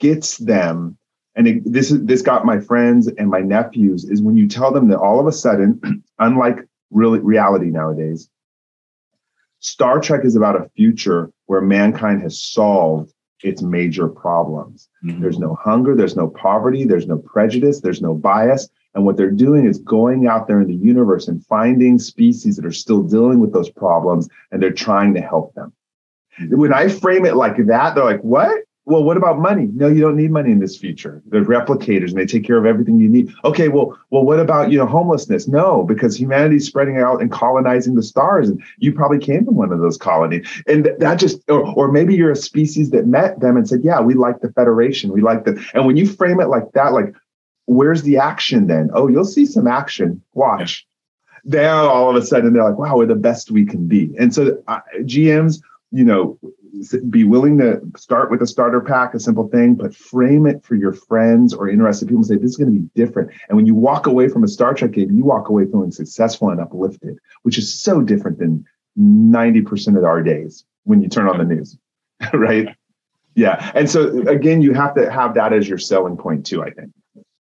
[0.00, 0.98] gets them
[1.36, 4.72] and it, this is this got my friends and my nephews is when you tell
[4.72, 6.58] them that all of a sudden unlike
[6.90, 8.28] really reality nowadays
[9.64, 14.88] star trek is about a future where mankind has solved its major problems.
[15.02, 15.22] Mm-hmm.
[15.22, 18.68] There's no hunger, there's no poverty, there's no prejudice, there's no bias.
[18.94, 22.66] And what they're doing is going out there in the universe and finding species that
[22.66, 25.72] are still dealing with those problems and they're trying to help them.
[26.38, 26.58] Mm-hmm.
[26.58, 28.63] When I frame it like that, they're like, what?
[28.86, 29.70] Well, what about money?
[29.72, 31.22] No, you don't need money in this future.
[31.26, 33.32] There's replicators and they take care of everything you need.
[33.42, 35.48] Okay, well, well, what about you know homelessness?
[35.48, 39.72] No, because humanity's spreading out and colonizing the stars, and you probably came from one
[39.72, 40.46] of those colonies.
[40.66, 44.00] And that just, or, or maybe you're a species that met them and said, yeah,
[44.00, 45.64] we like the Federation, we like the.
[45.72, 47.14] And when you frame it like that, like,
[47.66, 48.90] where's the action then?
[48.92, 50.22] Oh, you'll see some action.
[50.34, 50.86] Watch.
[51.44, 54.14] Now all of a sudden they're like, wow, we're the best we can be.
[54.18, 56.38] And so uh, GMs, you know,
[57.10, 60.74] be willing to start with a starter pack, a simple thing, but frame it for
[60.74, 63.30] your friends or interested people and say, this is going to be different.
[63.48, 66.50] And when you walk away from a Star Trek game, you walk away feeling successful
[66.50, 68.64] and uplifted, which is so different than
[68.98, 71.76] 90% of our days when you turn on the news,
[72.32, 72.68] right?
[73.34, 73.70] Yeah.
[73.74, 76.92] And so again, you have to have that as your selling point too, I think.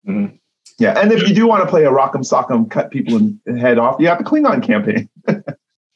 [0.06, 0.36] Mm-hmm.
[0.78, 0.98] Yeah.
[0.98, 3.96] And if you do want to play a rock'em sock'em, cut people in head off,
[4.00, 5.08] you have the Klingon campaign.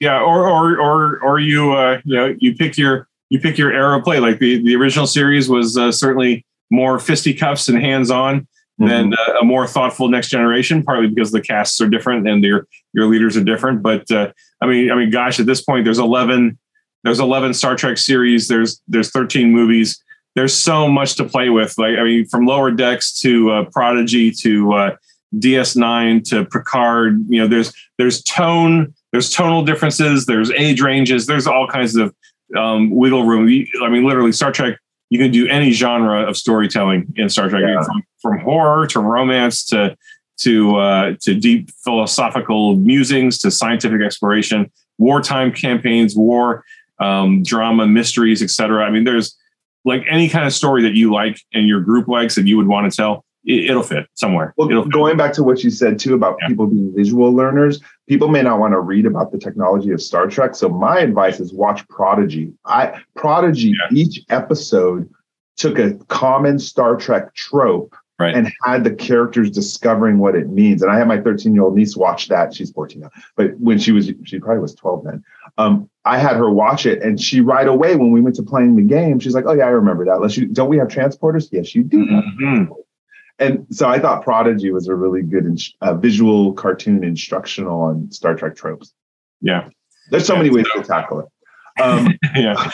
[0.01, 0.21] yeah.
[0.21, 3.99] Or, or, or, or you, uh, you know, you pick your, you pick your era
[3.99, 4.21] of play.
[4.21, 8.87] Like the, the original series was uh, certainly more fisticuffs and hands on mm-hmm.
[8.87, 12.67] than uh, a more thoughtful next generation, partly because the casts are different and your
[12.93, 13.83] your leaders are different.
[13.83, 16.59] But uh, I mean, I mean, gosh, at this point, there's 11
[17.05, 18.49] there's 11 Star Trek series.
[18.49, 20.03] There's there's 13 movies.
[20.35, 21.77] There's so much to play with.
[21.79, 24.97] Like I mean, from Lower Decks to uh, Prodigy to uh,
[25.37, 27.25] DS9 to Picard.
[27.29, 28.95] You know, there's there's tone.
[29.13, 30.27] There's tonal differences.
[30.27, 31.27] There's age ranges.
[31.27, 32.15] There's all kinds of
[32.57, 33.49] um, wiggle room.
[33.83, 34.79] I mean, literally, Star Trek.
[35.11, 37.85] You can do any genre of storytelling in Star Trek, yeah.
[37.85, 39.97] from, from, horror to romance to
[40.39, 46.65] to uh, to deep philosophical musings to scientific exploration, wartime campaigns, war
[46.99, 48.85] um, drama, mysteries, etc.
[48.85, 49.37] I mean, there's
[49.85, 52.67] like any kind of story that you like and your group likes that you would
[52.67, 54.55] want to tell it, will fit somewhere.
[54.57, 55.19] Well, it'll going fit.
[55.19, 56.49] back to what you said too about yeah.
[56.49, 60.27] people being visual learners, people may not want to read about the technology of Star
[60.27, 60.55] Trek.
[60.55, 62.53] So my advice is watch Prodigy.
[62.65, 63.97] I Prodigy yeah.
[63.97, 65.09] each episode
[65.57, 68.35] took a common Star Trek trope right.
[68.35, 70.83] and had the characters discovering what it means.
[70.83, 72.55] And I had my 13 year old niece watch that.
[72.55, 75.25] She's 14 now, but when she was, she probably was 12 then.
[75.59, 78.77] Um, I had her watch it, and she right away when we went to playing
[78.77, 80.21] the game, she's like, "Oh yeah, I remember that.
[80.21, 81.49] Let's you don't we have transporters?
[81.51, 82.05] Yes, you do.
[82.05, 82.73] Mm-hmm
[83.39, 88.35] and so I thought Prodigy was a really good uh, visual cartoon instructional on Star
[88.35, 88.93] Trek tropes.
[89.41, 89.69] Yeah,
[90.11, 90.81] there's so yeah, many ways so.
[90.81, 91.83] to tackle it.
[91.83, 92.71] Um, yeah,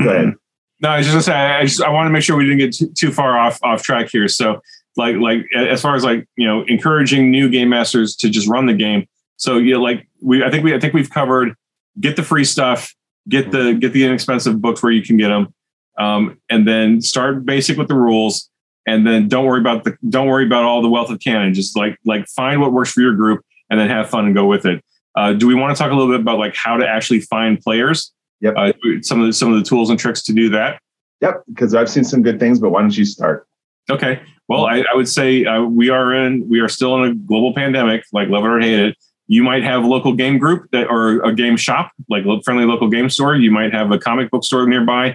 [0.00, 0.34] go ahead.
[0.80, 2.58] No, I was just gonna say I just I want to make sure we didn't
[2.58, 4.28] get too, too far off off track here.
[4.28, 4.60] So
[4.96, 8.66] like like as far as like you know encouraging new game masters to just run
[8.66, 9.06] the game.
[9.36, 11.54] So yeah, like we I think we I think we've covered
[11.98, 12.94] get the free stuff,
[13.28, 15.54] get the get the inexpensive books where you can get them,
[15.98, 18.49] um, and then start basic with the rules
[18.86, 21.54] and then don't worry about the don't worry about all the wealth of canon.
[21.54, 24.46] Just like like find what works for your group and then have fun and go
[24.46, 24.84] with it.
[25.16, 27.60] Uh, do we want to talk a little bit about like how to actually find
[27.60, 28.12] players?
[28.40, 28.54] Yep.
[28.56, 30.80] Uh, some of the some of the tools and tricks to do that.
[31.20, 31.42] Yep.
[31.48, 33.46] Because I've seen some good things, but why don't you start?
[33.90, 34.20] Okay.
[34.48, 37.54] Well, I, I would say uh, we are in we are still in a global
[37.54, 38.96] pandemic, like love it or hate it.
[39.28, 42.88] You might have a local game group that or a game shop, like friendly local
[42.88, 43.36] game store.
[43.36, 45.14] You might have a comic book store nearby.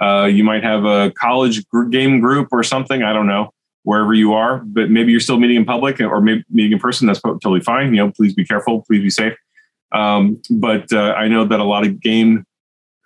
[0.00, 3.02] Uh, you might have a college game group or something.
[3.02, 3.50] I don't know
[3.86, 7.06] wherever you are, but maybe you're still meeting in public or maybe meeting in person.
[7.06, 7.94] That's totally fine.
[7.94, 8.82] You know, please be careful.
[8.82, 9.34] Please be safe.
[9.92, 12.44] Um, but uh, I know that a lot of game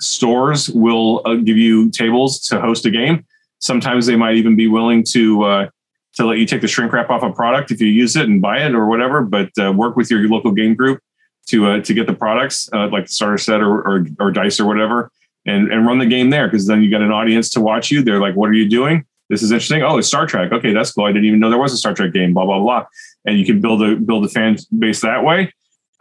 [0.00, 3.26] stores will uh, give you tables to host a game.
[3.58, 5.68] Sometimes they might even be willing to uh,
[6.14, 8.40] to let you take the shrink wrap off a product if you use it and
[8.40, 9.20] buy it or whatever.
[9.20, 11.00] But uh, work with your local game group
[11.48, 14.64] to uh, to get the products like the starter set or, or, or dice or
[14.64, 15.12] whatever
[15.46, 18.02] and, and run the game there because then you got an audience to watch you.
[18.02, 19.04] They're like, what are you doing?
[19.28, 19.82] This is interesting.
[19.82, 20.52] Oh, it's Star Trek.
[20.52, 21.04] Okay, that's cool.
[21.04, 22.34] I didn't even know there was a Star Trek game.
[22.34, 22.86] Blah blah blah.
[23.24, 25.52] And you can build a build a fan base that way.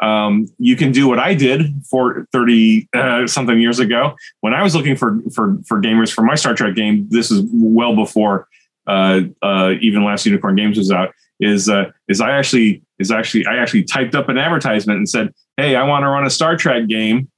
[0.02, 4.64] Um, you can do what I did for 30 uh, something years ago when I
[4.64, 7.08] was looking for for for gamers for my Star Trek game.
[7.10, 8.48] This is well before
[8.88, 11.14] uh, uh, even Last Unicorn Games was out.
[11.40, 15.34] Is uh, is I actually is actually I actually typed up an advertisement and said,
[15.56, 17.30] "Hey, I want to run a Star Trek game."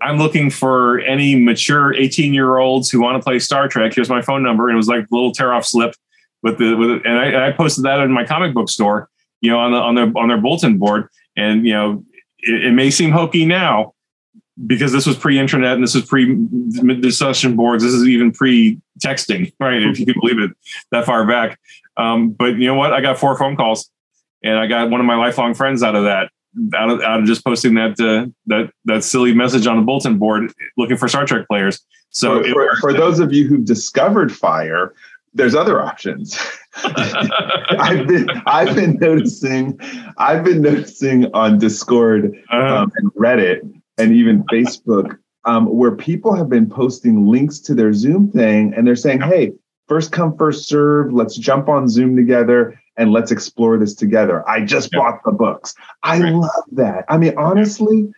[0.00, 3.92] I'm looking for any mature 18 year olds who want to play Star Trek.
[3.94, 4.68] Here's my phone number.
[4.68, 5.94] And it was like a little tear off slip
[6.42, 9.08] with the, with, and I, I, posted that in my comic book store,
[9.40, 11.08] you know, on the, on their, on their bulletin board.
[11.36, 12.04] And, you know,
[12.38, 13.94] it, it may seem hokey now
[14.66, 16.36] because this was pre internet and this was pre
[17.00, 17.82] discussion boards.
[17.82, 19.82] This is even pre texting, right?
[19.82, 20.50] If you can believe it
[20.90, 21.58] that far back.
[21.96, 22.92] Um, but you know what?
[22.92, 23.90] I got four phone calls
[24.42, 26.30] and I got one of my lifelong friends out of that
[26.74, 30.18] out of, out of just posting that uh, that that silly message on the bulletin
[30.18, 31.80] board looking for Star Trek players.
[32.10, 34.94] So for, for, for those of you who've discovered fire,
[35.32, 36.38] there's other options.
[36.76, 39.78] I've been I've been noticing
[40.16, 42.76] I've been noticing on Discord uh-huh.
[42.76, 43.60] um, and Reddit
[43.98, 48.86] and even Facebook um, where people have been posting links to their Zoom thing and
[48.86, 49.52] they're saying, "Hey,
[49.88, 51.12] first come first serve.
[51.12, 55.00] Let's jump on Zoom together and let's explore this together." I just yeah.
[55.00, 55.74] bought the books.
[56.02, 56.32] I right.
[56.32, 57.04] love that.
[57.08, 58.12] I mean, honestly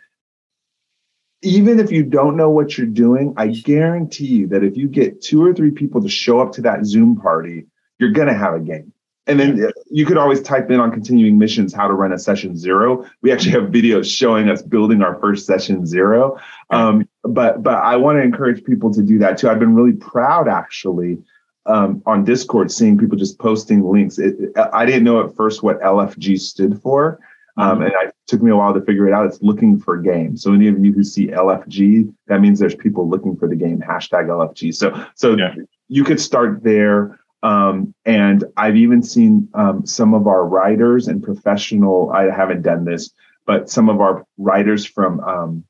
[1.43, 5.21] even if you don't know what you're doing, I guarantee you that if you get
[5.21, 7.67] two or three people to show up to that Zoom party,
[7.99, 8.93] you're going to have a game.
[9.29, 12.57] And then you could always type in on continuing missions how to run a session
[12.57, 13.05] zero.
[13.23, 16.39] We actually have videos showing us building our first session zero.
[16.71, 19.49] Um, but but I want to encourage people to do that too.
[19.49, 21.19] I've been really proud actually
[21.66, 24.18] um, on Discord seeing people just posting links.
[24.18, 24.37] It,
[24.72, 27.20] I didn't know at first what LFG stood for.
[27.59, 29.24] Um, and it took me a while to figure it out.
[29.26, 30.37] It's looking for game.
[30.37, 33.81] So any of you who see LFG, that means there's people looking for the game.
[33.81, 34.74] Hashtag LFG.
[34.74, 35.55] So so yeah.
[35.88, 37.18] you could start there.
[37.42, 42.11] Um, and I've even seen um, some of our writers and professional.
[42.11, 43.11] I haven't done this,
[43.46, 45.64] but some of our writers from um,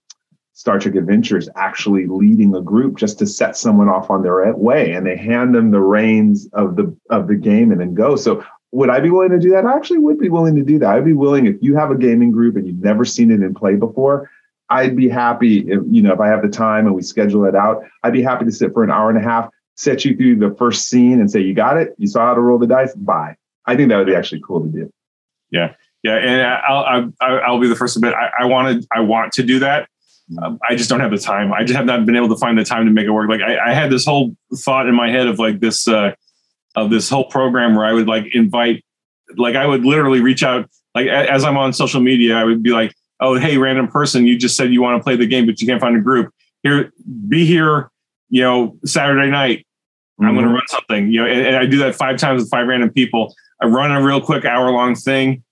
[0.56, 4.92] Star Trek Adventures actually leading a group just to set someone off on their way,
[4.92, 8.16] and they hand them the reins of the of the game and then go.
[8.16, 8.42] So
[8.72, 9.66] would I be willing to do that?
[9.66, 10.88] I actually would be willing to do that.
[10.88, 13.52] I'd be willing if you have a gaming group and you've never seen it in
[13.52, 14.30] play before.
[14.70, 17.54] I'd be happy if you know if I have the time and we schedule it
[17.54, 17.84] out.
[18.02, 20.56] I'd be happy to sit for an hour and a half, set you through the
[20.56, 21.94] first scene, and say you got it.
[21.98, 22.94] You saw how to roll the dice.
[22.94, 23.36] Bye.
[23.66, 24.90] I think that would be actually cool to do.
[25.50, 29.00] Yeah, yeah, and I'll I'll, I'll be the first to admit I, I wanted I
[29.00, 29.90] want to do that.
[30.42, 31.52] Um, I just don't have the time.
[31.52, 33.28] I just have not been able to find the time to make it work.
[33.28, 35.86] Like I, I had this whole thought in my head of like this.
[35.86, 36.12] Uh,
[36.76, 38.84] of this whole program where I would like invite,
[39.36, 42.70] like I would literally reach out, like as I'm on social media, I would be
[42.70, 45.60] like, oh, hey, random person, you just said you want to play the game, but
[45.60, 46.32] you can't find a group.
[46.62, 46.92] Here,
[47.28, 47.90] be here,
[48.28, 49.60] you know, Saturday night.
[50.20, 50.26] Mm-hmm.
[50.26, 52.50] I'm going to run something, you know, and, and I do that five times with
[52.50, 53.34] five random people.
[53.62, 55.42] I run a real quick hour long thing,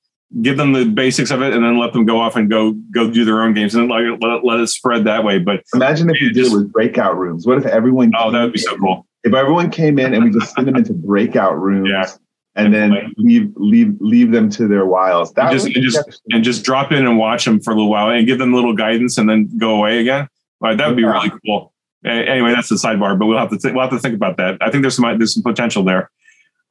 [0.43, 3.11] give them the basics of it, and then let them go off and go go
[3.11, 5.39] do their own games, and like let, let it spread that way.
[5.39, 7.47] But imagine if you did it with breakout rooms.
[7.47, 8.13] What if everyone?
[8.19, 9.07] Oh, that would be so cool.
[9.23, 12.07] If everyone came in and we just send them into breakout rooms yeah,
[12.57, 16.45] and then leave leave leave them to their wiles that and just, and just, and
[16.45, 18.75] just drop in and watch them for a little while and give them a little
[18.75, 20.29] guidance and then go away again.
[20.61, 21.73] Right, that would be really cool.
[22.05, 24.59] Anyway that's the sidebar but we'll have to th- we'll have to think about that.
[24.61, 26.11] I think there's some there's some potential there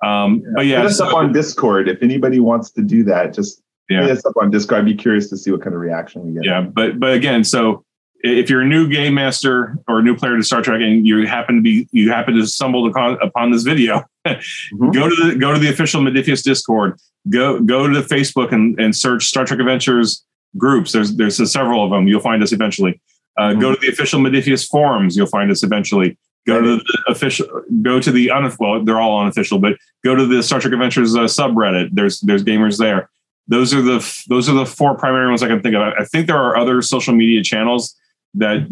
[0.04, 3.34] um, but yeah hit us so, up on discord if anybody wants to do that
[3.34, 4.02] just yeah.
[4.02, 6.34] hit us up on discord i'd be curious to see what kind of reaction we
[6.34, 7.84] get yeah but but again so
[8.24, 11.28] if you're a new game master or a new player to Star Trek and you
[11.28, 14.92] happen to be you happen to stumble upon, upon this video, mm-hmm.
[14.92, 16.98] go to the go to the official Modiphius Discord.
[17.30, 20.26] Go go to the Facebook and, and search Star Trek Adventures
[20.58, 20.94] groups.
[20.94, 22.08] There's there's several of them.
[22.08, 23.02] You'll find us eventually.
[23.38, 23.60] Uh, mm-hmm.
[23.60, 25.18] Go to the official Modiphius forums.
[25.18, 26.18] You'll find us eventually.
[26.46, 27.48] Go to the official.
[27.82, 28.52] Go to the un.
[28.60, 31.90] Well, they're all unofficial, but go to the Star Trek Adventures uh, subreddit.
[31.94, 33.10] There's there's gamers there.
[33.48, 35.82] Those are the those are the four primary ones I can think of.
[35.82, 37.96] I think there are other social media channels
[38.34, 38.68] that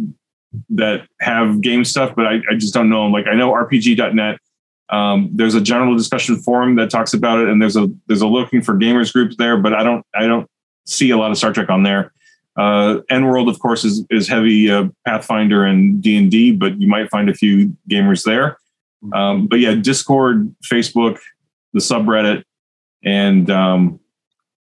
[0.69, 3.13] that have game stuff, but I, I just don't know them.
[3.13, 4.37] Like I know RPG.net.
[4.89, 8.27] Um, there's a general discussion forum that talks about it, and there's a there's a
[8.27, 10.49] looking for gamers groups there, but I don't I don't
[10.85, 12.11] see a lot of Star Trek on there.
[12.61, 16.79] Uh, EN World, of course, is is heavy uh, Pathfinder and D and D, but
[16.79, 18.57] you might find a few gamers there.
[19.13, 21.17] Um, but yeah, Discord, Facebook,
[21.73, 22.43] the subreddit,
[23.03, 23.99] and um,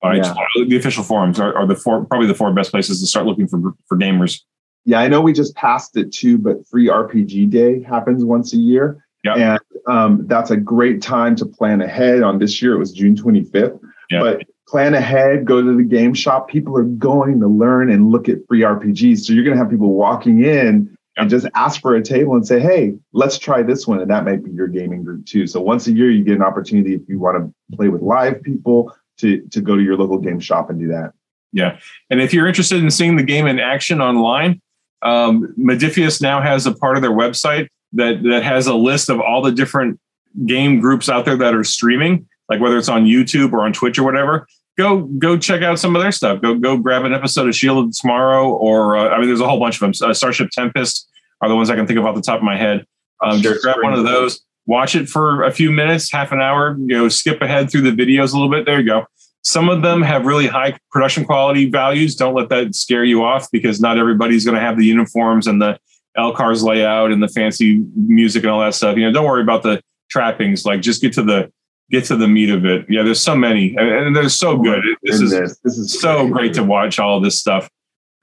[0.03, 0.17] yeah.
[0.17, 0.35] just,
[0.67, 3.47] the official forums are, are, the four probably the four best places to start looking
[3.47, 4.41] for for gamers.
[4.85, 8.57] Yeah, I know we just passed it too, but Free RPG Day happens once a
[8.57, 9.03] year.
[9.23, 9.37] Yep.
[9.37, 12.21] And um, that's a great time to plan ahead.
[12.21, 13.79] On this year, it was June 25th.
[14.11, 14.21] Yep.
[14.21, 16.49] But plan ahead, go to the game shop.
[16.49, 19.19] People are going to learn and look at free RPGs.
[19.19, 22.45] So you're going to have people walking in and just ask for a table and
[22.45, 23.99] say, hey, let's try this one.
[23.99, 25.47] And that might be your gaming group too.
[25.47, 28.41] So once a year, you get an opportunity if you want to play with live
[28.43, 31.13] people to, to go to your local game shop and do that.
[31.53, 31.79] Yeah.
[32.09, 34.61] And if you're interested in seeing the game in action online,
[35.01, 39.21] um, Modiphius now has a part of their website that that has a list of
[39.21, 39.99] all the different
[40.45, 43.97] game groups out there that are streaming, like whether it's on YouTube or on Twitch
[43.97, 44.47] or whatever.
[44.77, 46.41] Go go check out some of their stuff.
[46.41, 49.47] Go go grab an episode of Shield of Tomorrow, or uh, I mean, there's a
[49.47, 50.09] whole bunch of them.
[50.09, 51.09] Uh, Starship Tempest
[51.41, 52.85] are the ones I can think of off the top of my head.
[53.21, 56.77] Um, just grab one of those, watch it for a few minutes, half an hour.
[56.77, 58.65] You know, skip ahead through the videos a little bit.
[58.65, 59.05] There you go.
[59.41, 62.15] Some of them have really high production quality values.
[62.15, 65.61] Don't let that scare you off because not everybody's going to have the uniforms and
[65.61, 65.79] the
[66.17, 68.97] LCARS layout and the fancy music and all that stuff.
[68.97, 70.65] You know, don't worry about the trappings.
[70.65, 71.51] Like just get to the
[71.89, 72.85] get to the meat of it.
[72.89, 74.83] Yeah, there's so many, and, they're so oh good.
[75.03, 75.31] This is
[75.63, 77.69] this is so great to watch all this stuff.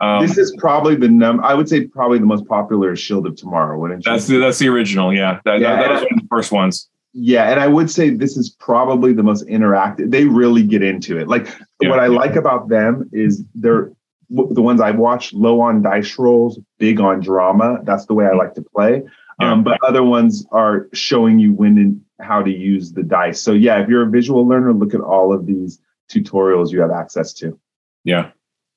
[0.00, 1.40] Um, this is probably the num.
[1.40, 3.78] I would say probably the most popular Shield of Tomorrow.
[3.78, 4.12] Wouldn't you?
[4.12, 5.14] that's the that's the original.
[5.14, 6.88] Yeah, that, Yeah, that, that was one of the first ones.
[7.12, 10.10] Yeah, and I would say this is probably the most interactive.
[10.10, 11.28] They really get into it.
[11.28, 11.46] Like
[11.80, 11.90] Yeah.
[11.90, 13.92] what I like about them is they're
[14.30, 17.78] the ones I've watched low on dice rolls, big on drama.
[17.84, 19.02] That's the way I like to play.
[19.40, 19.52] Yeah.
[19.52, 23.40] Um, but other ones are showing you when how to use the dice.
[23.40, 26.90] So yeah, if you're a visual learner, look at all of these tutorials you have
[26.90, 27.58] access to.
[28.04, 28.30] Yeah.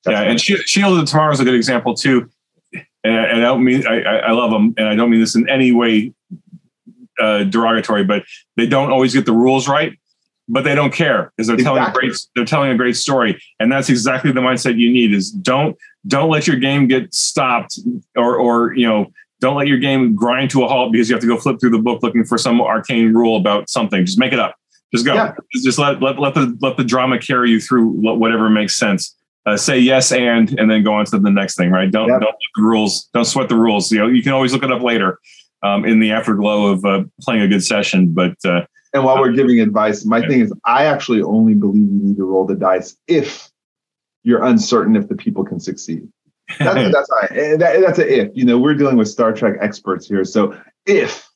[0.04, 2.30] That's yeah, and Shi- Shield of Tomorrow is a good example too.
[3.04, 5.34] And I, and I don't mean I, I love them, and I don't mean this
[5.34, 6.12] in any way
[7.20, 8.24] uh, derogatory, but
[8.56, 9.92] they don't always get the rules right.
[10.50, 13.70] But they don't care because they're telling a great they're telling a great story, and
[13.70, 15.12] that's exactly the mindset you need.
[15.12, 15.76] Is don't
[16.06, 17.78] don't let your game get stopped,
[18.16, 21.22] or or you know don't let your game grind to a halt because you have
[21.22, 24.04] to go flip through the book looking for some arcane rule about something.
[24.04, 24.56] Just make it up.
[24.92, 25.14] Just go.
[25.14, 25.34] Yeah.
[25.52, 29.14] Just, just let, let let the let the drama carry you through whatever makes sense
[29.46, 32.34] uh, say yes and and then go on to the next thing right don't don't
[32.56, 35.18] rules don't sweat the rules you know you can always look it up later
[35.62, 38.60] um, in the afterglow of uh, playing a good session but uh,
[38.94, 42.24] And while we're giving advice, my thing is I actually only believe you need to
[42.24, 43.50] roll the dice if
[44.22, 46.08] you're uncertain if the people can succeed.
[46.58, 48.30] That's that's I, and that, that's a if.
[48.34, 51.28] You know, we're dealing with Star Trek experts here, so if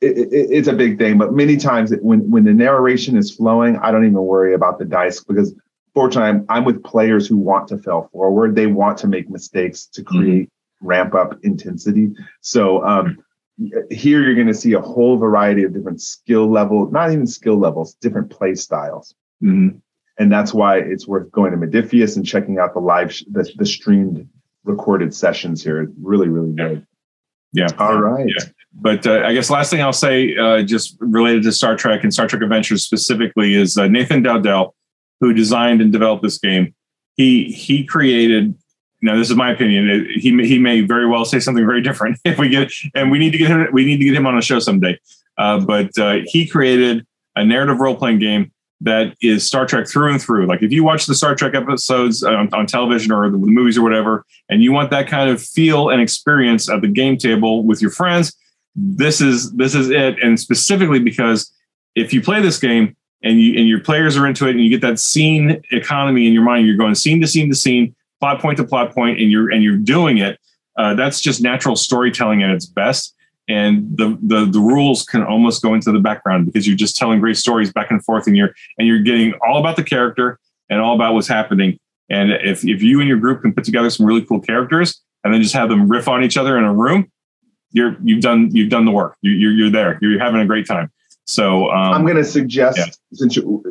[0.00, 1.18] it, it, it's a big thing.
[1.18, 4.78] But many times it, when when the narration is flowing, I don't even worry about
[4.78, 5.54] the dice because
[5.94, 8.54] fortunately I'm, I'm with players who want to fail forward.
[8.54, 10.48] They want to make mistakes to create
[10.80, 12.10] ramp up intensity.
[12.40, 13.18] So um,
[13.90, 17.58] here you're going to see a whole variety of different skill level, not even skill
[17.58, 19.14] levels, different play styles.
[19.42, 19.80] mhm.
[20.18, 23.50] And that's why it's worth going to Modiphius and checking out the live, sh- the,
[23.56, 24.28] the streamed
[24.64, 25.90] recorded sessions here.
[26.02, 26.86] Really, really good.
[27.52, 28.26] yeah All right.
[28.28, 28.44] Yeah.
[28.72, 32.12] but uh, I guess last thing I'll say, uh, just related to Star Trek and
[32.12, 34.74] Star Trek Adventures specifically, is uh, Nathan Dowdell,
[35.20, 36.74] who designed and developed this game.
[37.16, 38.54] He he created.
[39.02, 40.06] Now, this is my opinion.
[40.14, 43.18] He may- he may very well say something very different if we get, and we
[43.18, 43.66] need to get him.
[43.72, 44.98] We need to get him on a show someday.
[45.38, 50.12] Uh, but uh, he created a narrative role playing game that is Star Trek through
[50.12, 50.46] and through.
[50.46, 53.76] Like if you watch the Star Trek episodes on, on television or the, the movies
[53.76, 57.62] or whatever, and you want that kind of feel and experience at the game table
[57.62, 58.34] with your friends,
[58.74, 60.18] this is this is it.
[60.22, 61.52] And specifically because
[61.94, 64.70] if you play this game and you and your players are into it and you
[64.70, 68.40] get that scene economy in your mind, you're going scene to scene to scene, plot
[68.40, 70.38] point to plot point, and you're and you're doing it.
[70.76, 73.14] Uh, that's just natural storytelling at its best.
[73.50, 77.18] And the, the the rules can almost go into the background because you're just telling
[77.18, 80.38] great stories back and forth, and you're and you're getting all about the character
[80.68, 81.76] and all about what's happening.
[82.08, 85.34] And if if you and your group can put together some really cool characters and
[85.34, 87.10] then just have them riff on each other in a room,
[87.72, 89.16] you're you've done you've done the work.
[89.22, 89.98] You, you're you're there.
[90.00, 90.92] You're having a great time.
[91.24, 92.86] So um, I'm going to suggest, yeah.
[93.12, 93.62] since you,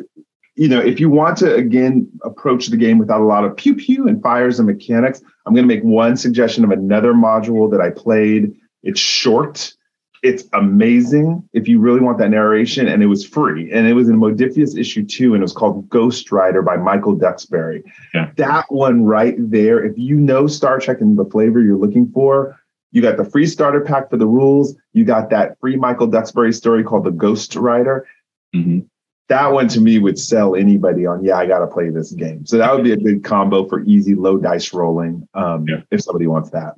[0.56, 3.74] you know, if you want to again approach the game without a lot of pew
[3.74, 7.80] pew and fires and mechanics, I'm going to make one suggestion of another module that
[7.80, 8.54] I played.
[8.82, 9.74] It's short.
[10.22, 13.72] It's amazing if you really want that narration, and it was free.
[13.72, 17.14] And it was in Modiphius issue two, and it was called Ghost Rider by Michael
[17.14, 17.82] Duxbury.
[18.12, 18.30] Yeah.
[18.36, 22.58] That one right there, if you know Star Trek and the flavor you're looking for,
[22.92, 24.76] you got the free starter pack for the rules.
[24.92, 28.06] You got that free Michael Duxbury story called The Ghost Rider.
[28.54, 28.86] mhm.
[29.28, 32.44] That one to me would sell anybody on, yeah, I got to play this game.
[32.46, 35.82] So that would be a good combo for easy, low dice rolling um, Yeah.
[35.92, 36.74] if somebody wants that.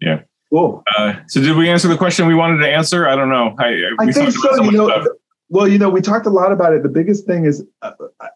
[0.00, 0.22] Yeah.
[0.50, 0.82] Cool.
[0.96, 3.06] Uh, so did we answer the question we wanted to answer?
[3.06, 3.54] I don't know.
[3.58, 4.64] I, I we think about so.
[4.64, 5.06] You know, stuff.
[5.50, 6.82] well, you know, we talked a lot about it.
[6.82, 8.26] The biggest thing is uh, uh,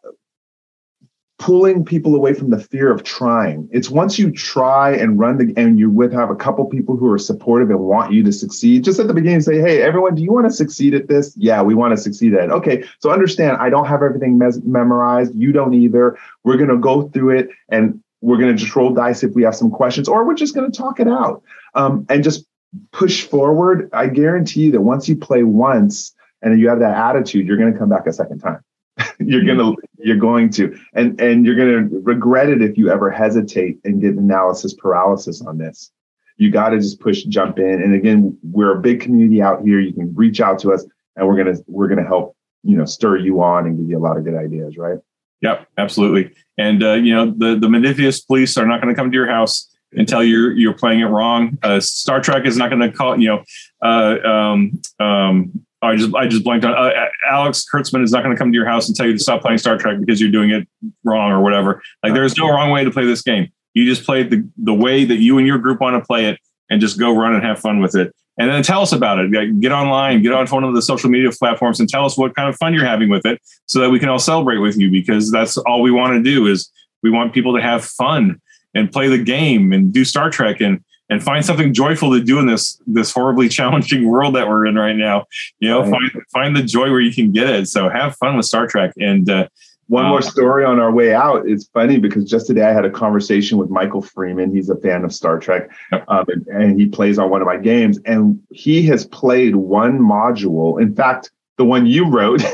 [1.39, 3.67] pulling people away from the fear of trying.
[3.73, 7.11] It's once you try and run the and you would have a couple people who
[7.11, 8.85] are supportive and want you to succeed.
[8.85, 11.35] Just at the beginning, say, "Hey, everyone, do you want to succeed at this?
[11.39, 12.51] Yeah, we want to succeed at it.
[12.51, 15.35] Okay, so understand, I don't have everything mes- memorized.
[15.35, 16.19] You don't either.
[16.45, 19.57] We're gonna go through it and." We're going to just roll dice if we have
[19.57, 21.43] some questions, or we're just going to talk it out
[21.75, 22.47] um, and just
[22.93, 23.91] push forward.
[23.93, 27.73] I guarantee you that once you play once, and you have that attitude, you're going
[27.73, 28.61] to come back a second time.
[29.19, 32.91] you're going to you're going to and and you're going to regret it if you
[32.91, 35.91] ever hesitate and get analysis paralysis on this.
[36.37, 37.83] You got to just push jump in.
[37.83, 39.81] And again, we're a big community out here.
[39.81, 40.85] You can reach out to us
[41.17, 43.89] and we're going to we're going to help, you know, stir you on and give
[43.89, 44.99] you a lot of good ideas, right?
[45.41, 46.35] Yep, absolutely.
[46.59, 49.29] And uh, you know, the the Modiphius police are not going to come to your
[49.29, 51.59] house and tell you you're playing it wrong.
[51.63, 53.45] Uh, Star Trek is not going to call you know.
[53.83, 58.35] Uh, um, um, I just I just blanked on uh, Alex Kurtzman is not going
[58.35, 60.31] to come to your house and tell you to stop playing Star Trek because you're
[60.31, 60.67] doing it
[61.05, 61.83] wrong or whatever.
[62.03, 63.51] Like there's no wrong way to play this game.
[63.75, 66.39] You just play the the way that you and your group want to play it,
[66.71, 68.15] and just go run and have fun with it.
[68.39, 69.61] And then tell us about it.
[69.61, 72.49] Get online, get on one of the social media platforms, and tell us what kind
[72.49, 74.91] of fun you're having with it, so that we can all celebrate with you.
[74.91, 76.71] Because that's all we want to do is
[77.03, 78.41] we want people to have fun
[78.75, 82.39] and play the game and do Star Trek and and find something joyful to do
[82.39, 85.27] in this this horribly challenging world that we're in right now.
[85.61, 85.91] You know, right.
[85.91, 87.69] find find the joy where you can get it.
[87.69, 88.93] So have fun with Star Trek.
[88.99, 89.49] And uh,
[89.89, 91.47] one um, more story on our way out.
[91.47, 94.55] It's funny because just today I had a conversation with Michael Freeman.
[94.55, 96.05] He's a fan of Star Trek, yep.
[96.09, 97.99] um, and, and he plays on one of my games.
[98.07, 100.81] And he has played one module.
[100.81, 102.43] In fact, the one you wrote.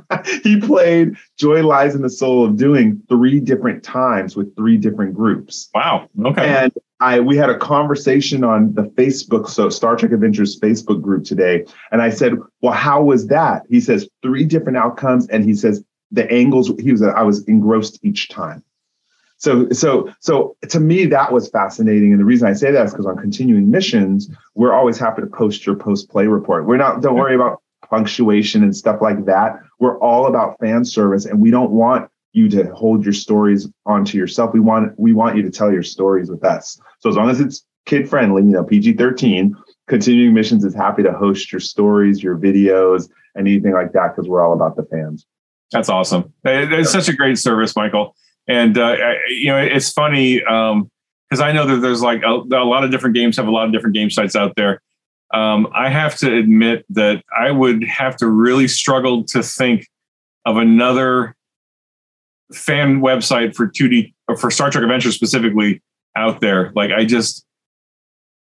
[0.42, 5.14] he played Joy Lies in the Soul of Doing three different times with three different
[5.14, 5.68] groups.
[5.74, 6.08] Wow.
[6.24, 6.46] Okay.
[6.46, 11.24] And I we had a conversation on the Facebook, so Star Trek Adventures Facebook group
[11.24, 15.54] today, and I said, "Well, how was that?" He says three different outcomes, and he
[15.54, 16.70] says the angles.
[16.78, 18.62] He was I was engrossed each time.
[19.38, 22.92] So so so to me that was fascinating, and the reason I say that is
[22.92, 26.66] because on continuing missions, we're always happy to post your post play report.
[26.66, 27.61] We're not don't worry about
[27.92, 29.60] punctuation and stuff like that.
[29.78, 34.16] We're all about fan service, and we don't want you to hold your stories onto
[34.16, 34.54] yourself.
[34.54, 36.80] We want we want you to tell your stories with us.
[37.00, 39.54] So as long as it's kid friendly, you know, PG thirteen,
[39.88, 44.44] continuing missions is happy to host your stories, your videos, anything like that because we're
[44.44, 45.26] all about the fans.
[45.70, 46.32] That's awesome.
[46.44, 48.16] It's such a great service, Michael.
[48.48, 48.96] And uh,
[49.28, 52.90] you know, it's funny because um, I know that there's like a, a, lot of
[52.90, 54.80] different games have a lot of different game sites out there.
[55.32, 59.88] Um, I have to admit that I would have to really struggle to think
[60.44, 61.34] of another
[62.52, 65.82] fan website for 2D for Star Trek Adventure specifically
[66.16, 66.72] out there.
[66.74, 67.46] Like I just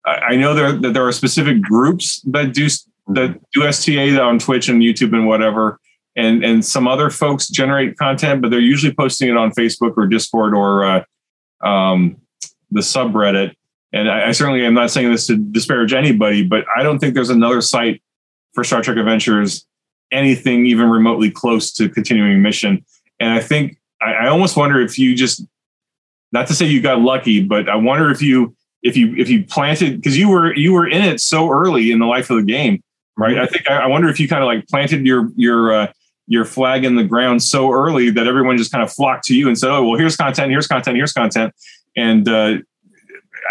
[0.05, 2.69] I know there that there are specific groups that do
[3.09, 5.79] that do STA on Twitch and YouTube and whatever,
[6.17, 10.07] and and some other folks generate content, but they're usually posting it on Facebook or
[10.07, 11.05] Discord or uh,
[11.67, 12.17] um,
[12.71, 13.55] the subreddit.
[13.95, 17.15] And I, I certainly am not saying this to disparage anybody, but I don't think
[17.15, 18.03] there's another site
[18.53, 19.65] for Star Trek Adventures
[20.13, 22.85] anything even remotely close to continuing mission.
[23.21, 25.45] And I think I, I almost wonder if you just
[26.33, 29.45] not to say you got lucky, but I wonder if you if you if you
[29.45, 32.43] planted because you were you were in it so early in the life of the
[32.43, 32.83] game,
[33.17, 33.39] right?
[33.39, 35.93] I think I, I wonder if you kind of like planted your your uh,
[36.27, 39.47] your flag in the ground so early that everyone just kind of flocked to you
[39.47, 41.55] and said, "Oh, well, here's content, here's content, here's content,"
[41.97, 42.57] and uh,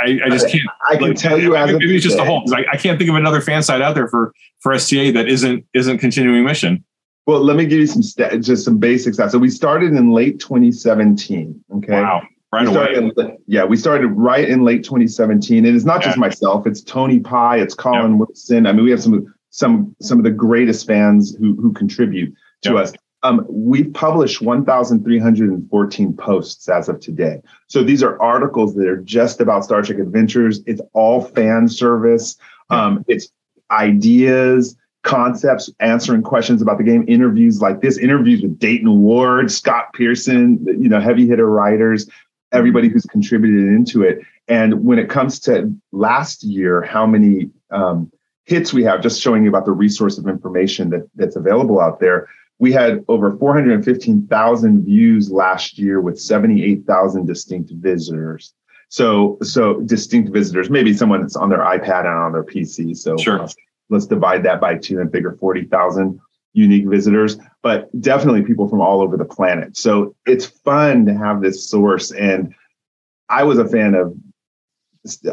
[0.02, 0.64] I, I, just can't.
[0.90, 2.44] I can like, tell you as maybe it's just a whole.
[2.54, 5.66] I, I can't think of another fan site out there for for STA that isn't
[5.74, 6.84] isn't continuing mission.
[7.26, 9.18] Well, let me give you some st- just some basics.
[9.18, 11.64] So we started in late 2017.
[11.78, 11.92] Okay.
[11.94, 12.22] Wow.
[12.52, 12.94] Right away.
[12.96, 16.08] In, yeah, we started right in late 2017, and it's not yeah.
[16.08, 16.68] just myself.
[16.68, 17.58] It's Tony Pye.
[17.58, 18.18] It's Colin yeah.
[18.18, 18.68] Wilson.
[18.68, 22.74] I mean, we have some some some of the greatest fans who who contribute to
[22.74, 22.80] yeah.
[22.80, 22.94] us.
[23.24, 27.42] Um, we've published 1,314 posts as of today.
[27.68, 30.62] So these are articles that are just about Star Trek Adventures.
[30.66, 32.36] It's all fan service.
[32.70, 33.30] Um, it's
[33.72, 39.94] ideas concepts, answering questions about the game, interviews like this, interviews with Dayton Ward, Scott
[39.94, 42.10] Pearson, you know, heavy hitter writers,
[42.52, 44.20] everybody who's contributed into it.
[44.48, 48.12] And when it comes to last year, how many um,
[48.46, 52.00] hits we have, just showing you about the resource of information that, that's available out
[52.00, 52.28] there.
[52.64, 58.54] We had over 415,000 views last year with 78,000 distinct visitors.
[58.88, 62.96] So, so distinct visitors, maybe someone that's on their iPad and on their PC.
[62.96, 63.42] So, sure.
[63.42, 63.50] Uh,
[63.90, 66.18] let's divide that by two and figure 40,000
[66.54, 69.76] unique visitors, but definitely people from all over the planet.
[69.76, 72.12] So it's fun to have this source.
[72.14, 72.56] And
[73.28, 74.16] I was a fan of,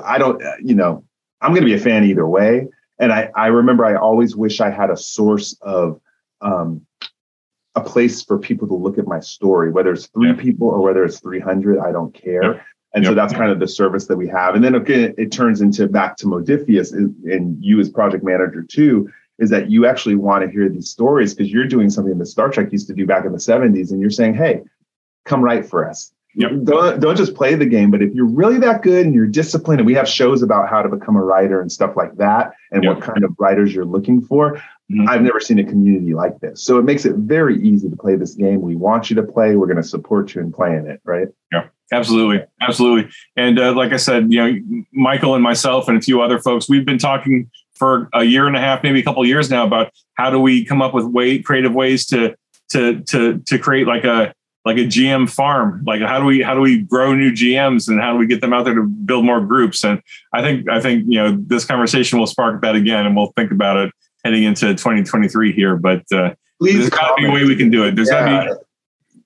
[0.02, 1.04] I don't, you know,
[1.40, 2.66] I'm going to be a fan either way.
[2.98, 6.00] And I, I remember I always wish I had a source of
[6.40, 6.84] um,
[7.74, 10.34] a place for people to look at my story, whether it's three yeah.
[10.34, 12.42] people or whether it's 300, I don't care.
[12.42, 12.60] Yeah.
[12.92, 13.10] And yep.
[13.10, 14.56] so that's kind of the service that we have.
[14.56, 19.08] And then again, it turns into back to Modiphius and you as project manager too,
[19.38, 22.50] is that you actually want to hear these stories because you're doing something that Star
[22.50, 23.92] Trek used to do back in the 70s.
[23.92, 24.62] And you're saying, hey,
[25.24, 26.12] come write for us.
[26.34, 26.50] Yep.
[26.64, 29.80] Don't, don't just play the game, but if you're really that good and you're disciplined,
[29.80, 32.84] and we have shows about how to become a writer and stuff like that, and
[32.84, 32.96] yep.
[32.96, 34.62] what kind of writers you're looking for.
[34.90, 35.08] Mm-hmm.
[35.08, 36.64] I've never seen a community like this.
[36.64, 38.60] So it makes it very easy to play this game.
[38.60, 39.54] We want you to play.
[39.54, 41.28] We're going to support you in playing it, right?
[41.52, 41.68] Yeah.
[41.92, 43.10] Absolutely, absolutely.
[43.36, 46.68] And uh, like I said, you know, Michael and myself and a few other folks,
[46.68, 49.92] we've been talking for a year and a half, maybe a couple years now, about
[50.14, 52.36] how do we come up with way creative ways to
[52.70, 54.32] to to to create like a
[54.64, 55.82] like a GM farm.
[55.84, 58.40] Like how do we how do we grow new GMs and how do we get
[58.40, 59.82] them out there to build more groups?
[59.82, 60.00] And
[60.32, 63.50] I think I think you know this conversation will spark that again, and we'll think
[63.50, 63.92] about it
[64.24, 65.76] heading into 2023 here.
[65.76, 67.96] But uh, there's got to be a way we can do it.
[67.96, 68.24] There's yeah.
[68.24, 68.60] got to be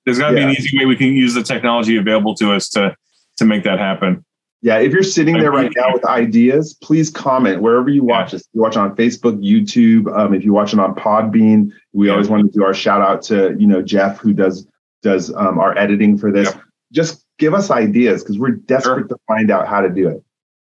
[0.05, 0.47] there's got to yeah.
[0.47, 2.97] be an easy way we can use the technology available to us to
[3.39, 4.25] to make that happen.
[4.63, 8.37] Yeah, if you're sitting there right now with ideas, please comment wherever you watch yeah.
[8.37, 8.49] us.
[8.55, 10.11] You watch on Facebook, YouTube.
[10.17, 12.13] Um, if you watch it on Podbean, we yeah.
[12.13, 14.67] always want to do our shout out to you know Jeff who does
[15.03, 16.51] does um, our editing for this.
[16.55, 16.61] Yeah.
[16.93, 19.09] Just give us ideas because we're desperate sure.
[19.09, 20.23] to find out how to do it.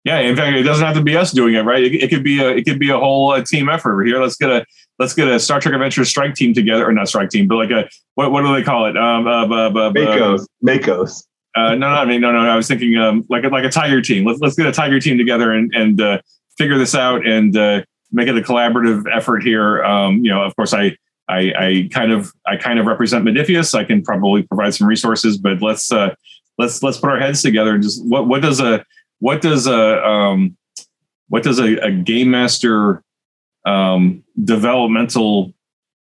[0.08, 1.84] Yeah, in fact, it doesn't have to be us doing it, right?
[1.84, 4.22] It, it could be a it could be a whole uh, team effort over here.
[4.22, 4.64] Let's get a
[4.98, 7.70] let's get a Star Trek Adventures strike team together, or not strike team, but like
[7.70, 8.96] a what what do they call it?
[8.96, 11.24] Um, uh, uh, uh, Makos, Makos.
[11.54, 12.38] Uh, no, no, I mean, no, no.
[12.38, 14.24] I was thinking um, like a, like a Tiger team.
[14.24, 16.22] Let's let's get a Tiger team together and and uh,
[16.56, 19.84] figure this out and uh, make it a collaborative effort here.
[19.84, 20.96] Um, you know, of course, I,
[21.28, 23.74] I I kind of I kind of represent Modiphius.
[23.74, 26.14] I can probably provide some resources, but let's uh,
[26.56, 28.86] let's let's put our heads together and just what what does a
[29.20, 30.56] what does a um,
[31.28, 33.02] what does a, a game master
[33.64, 35.52] um, developmental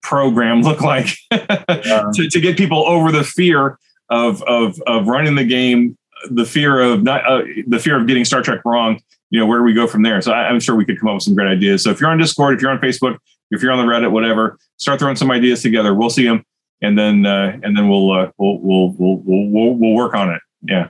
[0.02, 2.04] program look like yeah.
[2.14, 3.78] to, to get people over the fear
[4.10, 5.96] of of of running the game,
[6.30, 9.00] the fear of not uh, the fear of getting Star Trek wrong.
[9.30, 10.22] You know, where do we go from there?
[10.22, 11.84] So I, am sure we could come up with some great ideas.
[11.84, 13.18] So if you're on Discord, if you're on Facebook,
[13.50, 15.94] if you're on the Reddit, whatever, start throwing some ideas together.
[15.94, 16.44] We'll see them,
[16.80, 20.40] and then uh, and then we'll, uh, we'll, we'll we'll we'll we'll work on it.
[20.62, 20.88] Yeah.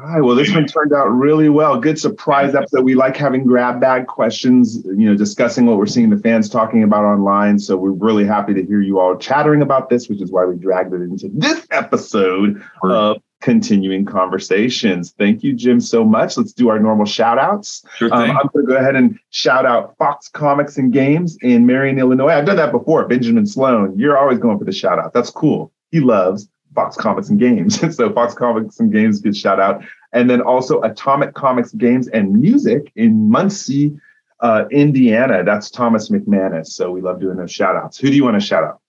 [0.00, 0.20] All right.
[0.20, 1.80] Well, this one turned out really well.
[1.80, 2.84] Good surprise episode.
[2.84, 6.84] We like having grab bag questions, you know, discussing what we're seeing the fans talking
[6.84, 7.58] about online.
[7.58, 10.54] So we're really happy to hear you all chattering about this, which is why we
[10.56, 15.14] dragged it into this episode of continuing conversations.
[15.18, 16.36] Thank you, Jim, so much.
[16.36, 17.84] Let's do our normal shout outs.
[17.96, 21.66] Sure um, I'm going to go ahead and shout out Fox Comics and Games in
[21.66, 22.28] Marion, Illinois.
[22.28, 23.04] I've done that before.
[23.08, 25.12] Benjamin Sloan, you're always going for the shout out.
[25.12, 25.72] That's cool.
[25.90, 27.80] He loves Fox Comics and Games.
[27.96, 29.84] so Fox Comics and Games gets shout out.
[30.12, 33.98] And then also Atomic Comics Games and Music in Muncie,
[34.40, 35.44] uh, Indiana.
[35.44, 36.68] That's Thomas McManus.
[36.68, 37.98] So we love doing those shout outs.
[37.98, 38.80] Who do you want to shout out?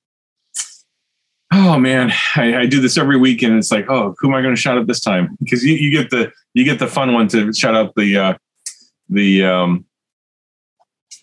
[1.52, 4.42] Oh man, I, I, do this every week, and it's like, oh, who am I
[4.44, 5.36] going to shout out this time?
[5.40, 8.34] Because you, you get the you get the fun one to shout out the uh,
[9.10, 9.86] the um,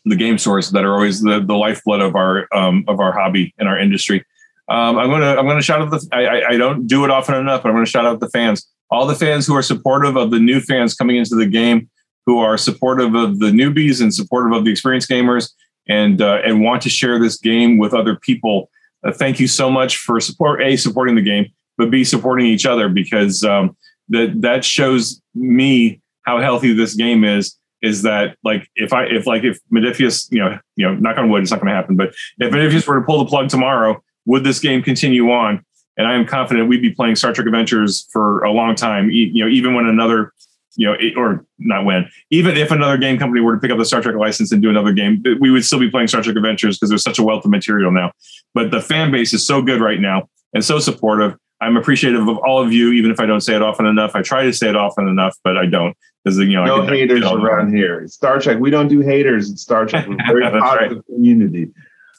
[0.05, 3.55] the game source that are always the the lifeblood of our um, of our hobby
[3.59, 4.25] and our industry.
[4.69, 7.63] Um, I'm gonna I'm gonna shout out the I, I don't do it often enough,
[7.63, 10.41] but I'm gonna shout out the fans, all the fans who are supportive of the
[10.41, 11.89] new fans coming into the game,
[12.27, 15.53] who are supportive of the newbies and supportive of the experienced gamers,
[15.89, 18.69] and uh, and want to share this game with other people.
[19.05, 21.47] Uh, thank you so much for support a supporting the game,
[21.79, 23.77] but b supporting each other because um,
[24.09, 29.27] that that shows me how healthy this game is is that like if I if
[29.27, 31.97] like if Modiphius, you know, you know, knock on wood, it's not going to happen.
[31.97, 32.09] But
[32.39, 35.65] if Modiphius were to pull the plug tomorrow would this game continue on?
[35.97, 39.11] And I am confident we'd be playing Star Trek Adventures for a long time.
[39.11, 40.33] You know, even when another,
[40.77, 43.85] you know, or not when, even if another game company were to pick up the
[43.85, 46.77] Star Trek license and do another game, we would still be playing Star Trek Adventures
[46.77, 48.13] because there's such a wealth of material now.
[48.53, 51.35] But the fan base is so good right now and so supportive.
[51.63, 54.15] I'm appreciative of all of you, even if I don't say it often enough.
[54.15, 57.25] I try to say it often enough, but I don't because you know no haters
[57.25, 58.07] around here.
[58.09, 59.51] Star Trek, we don't do haters.
[59.51, 60.07] It's Star Trek.
[60.07, 61.07] We're very positive right.
[61.07, 61.71] community.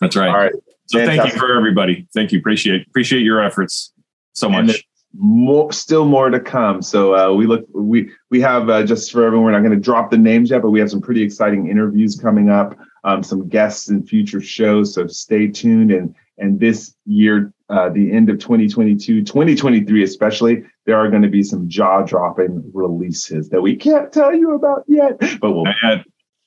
[0.02, 0.30] That's right.
[0.30, 0.54] All right.
[0.88, 1.22] So Fantastic.
[1.22, 2.08] thank you for everybody.
[2.14, 2.40] Thank you.
[2.40, 3.94] Appreciate appreciate your efforts
[4.34, 4.84] so much.
[5.20, 6.82] More, still more to come.
[6.82, 9.46] So uh, we look we we have uh, just for everyone.
[9.46, 12.16] We're not going to drop the names yet, but we have some pretty exciting interviews
[12.16, 12.78] coming up.
[13.04, 14.94] Um, some guests in future shows.
[14.94, 15.92] So stay tuned.
[15.92, 21.30] And and this year, uh, the end of 2022, 2023 especially, there are going to
[21.30, 25.20] be some jaw dropping releases that we can't tell you about yet.
[25.42, 25.66] But we'll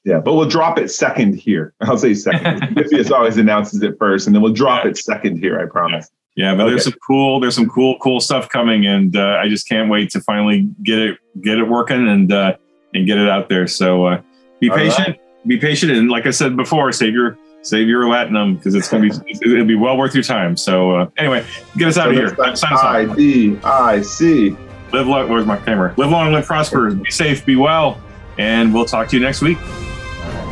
[0.04, 1.74] yeah, but we'll drop it second here.
[1.80, 2.62] I'll say second.
[2.74, 4.90] Modiphius always announces it first, and then we'll drop yeah.
[4.90, 5.60] it second here.
[5.60, 6.10] I promise.
[6.36, 6.70] Yeah, but okay.
[6.70, 10.10] there's some cool, there's some cool, cool stuff coming, and uh, I just can't wait
[10.10, 12.56] to finally get it, get it working, and uh,
[12.94, 13.66] and get it out there.
[13.66, 14.22] So uh,
[14.58, 15.20] be All patient, right.
[15.46, 19.08] be patient, and like I said before, save your save your latinum because it's gonna
[19.08, 19.10] be
[19.42, 20.56] it'll be well worth your time.
[20.56, 21.44] So uh, anyway,
[21.76, 22.36] get us out so of here.
[22.38, 24.56] I D I C.
[24.92, 25.28] Live long.
[25.28, 25.94] Where's my camera?
[25.96, 26.90] Live long, live prosper.
[26.90, 27.44] Be safe.
[27.44, 28.00] Be well,
[28.38, 29.58] and we'll talk to you next week.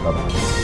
[0.04, 0.57] 老板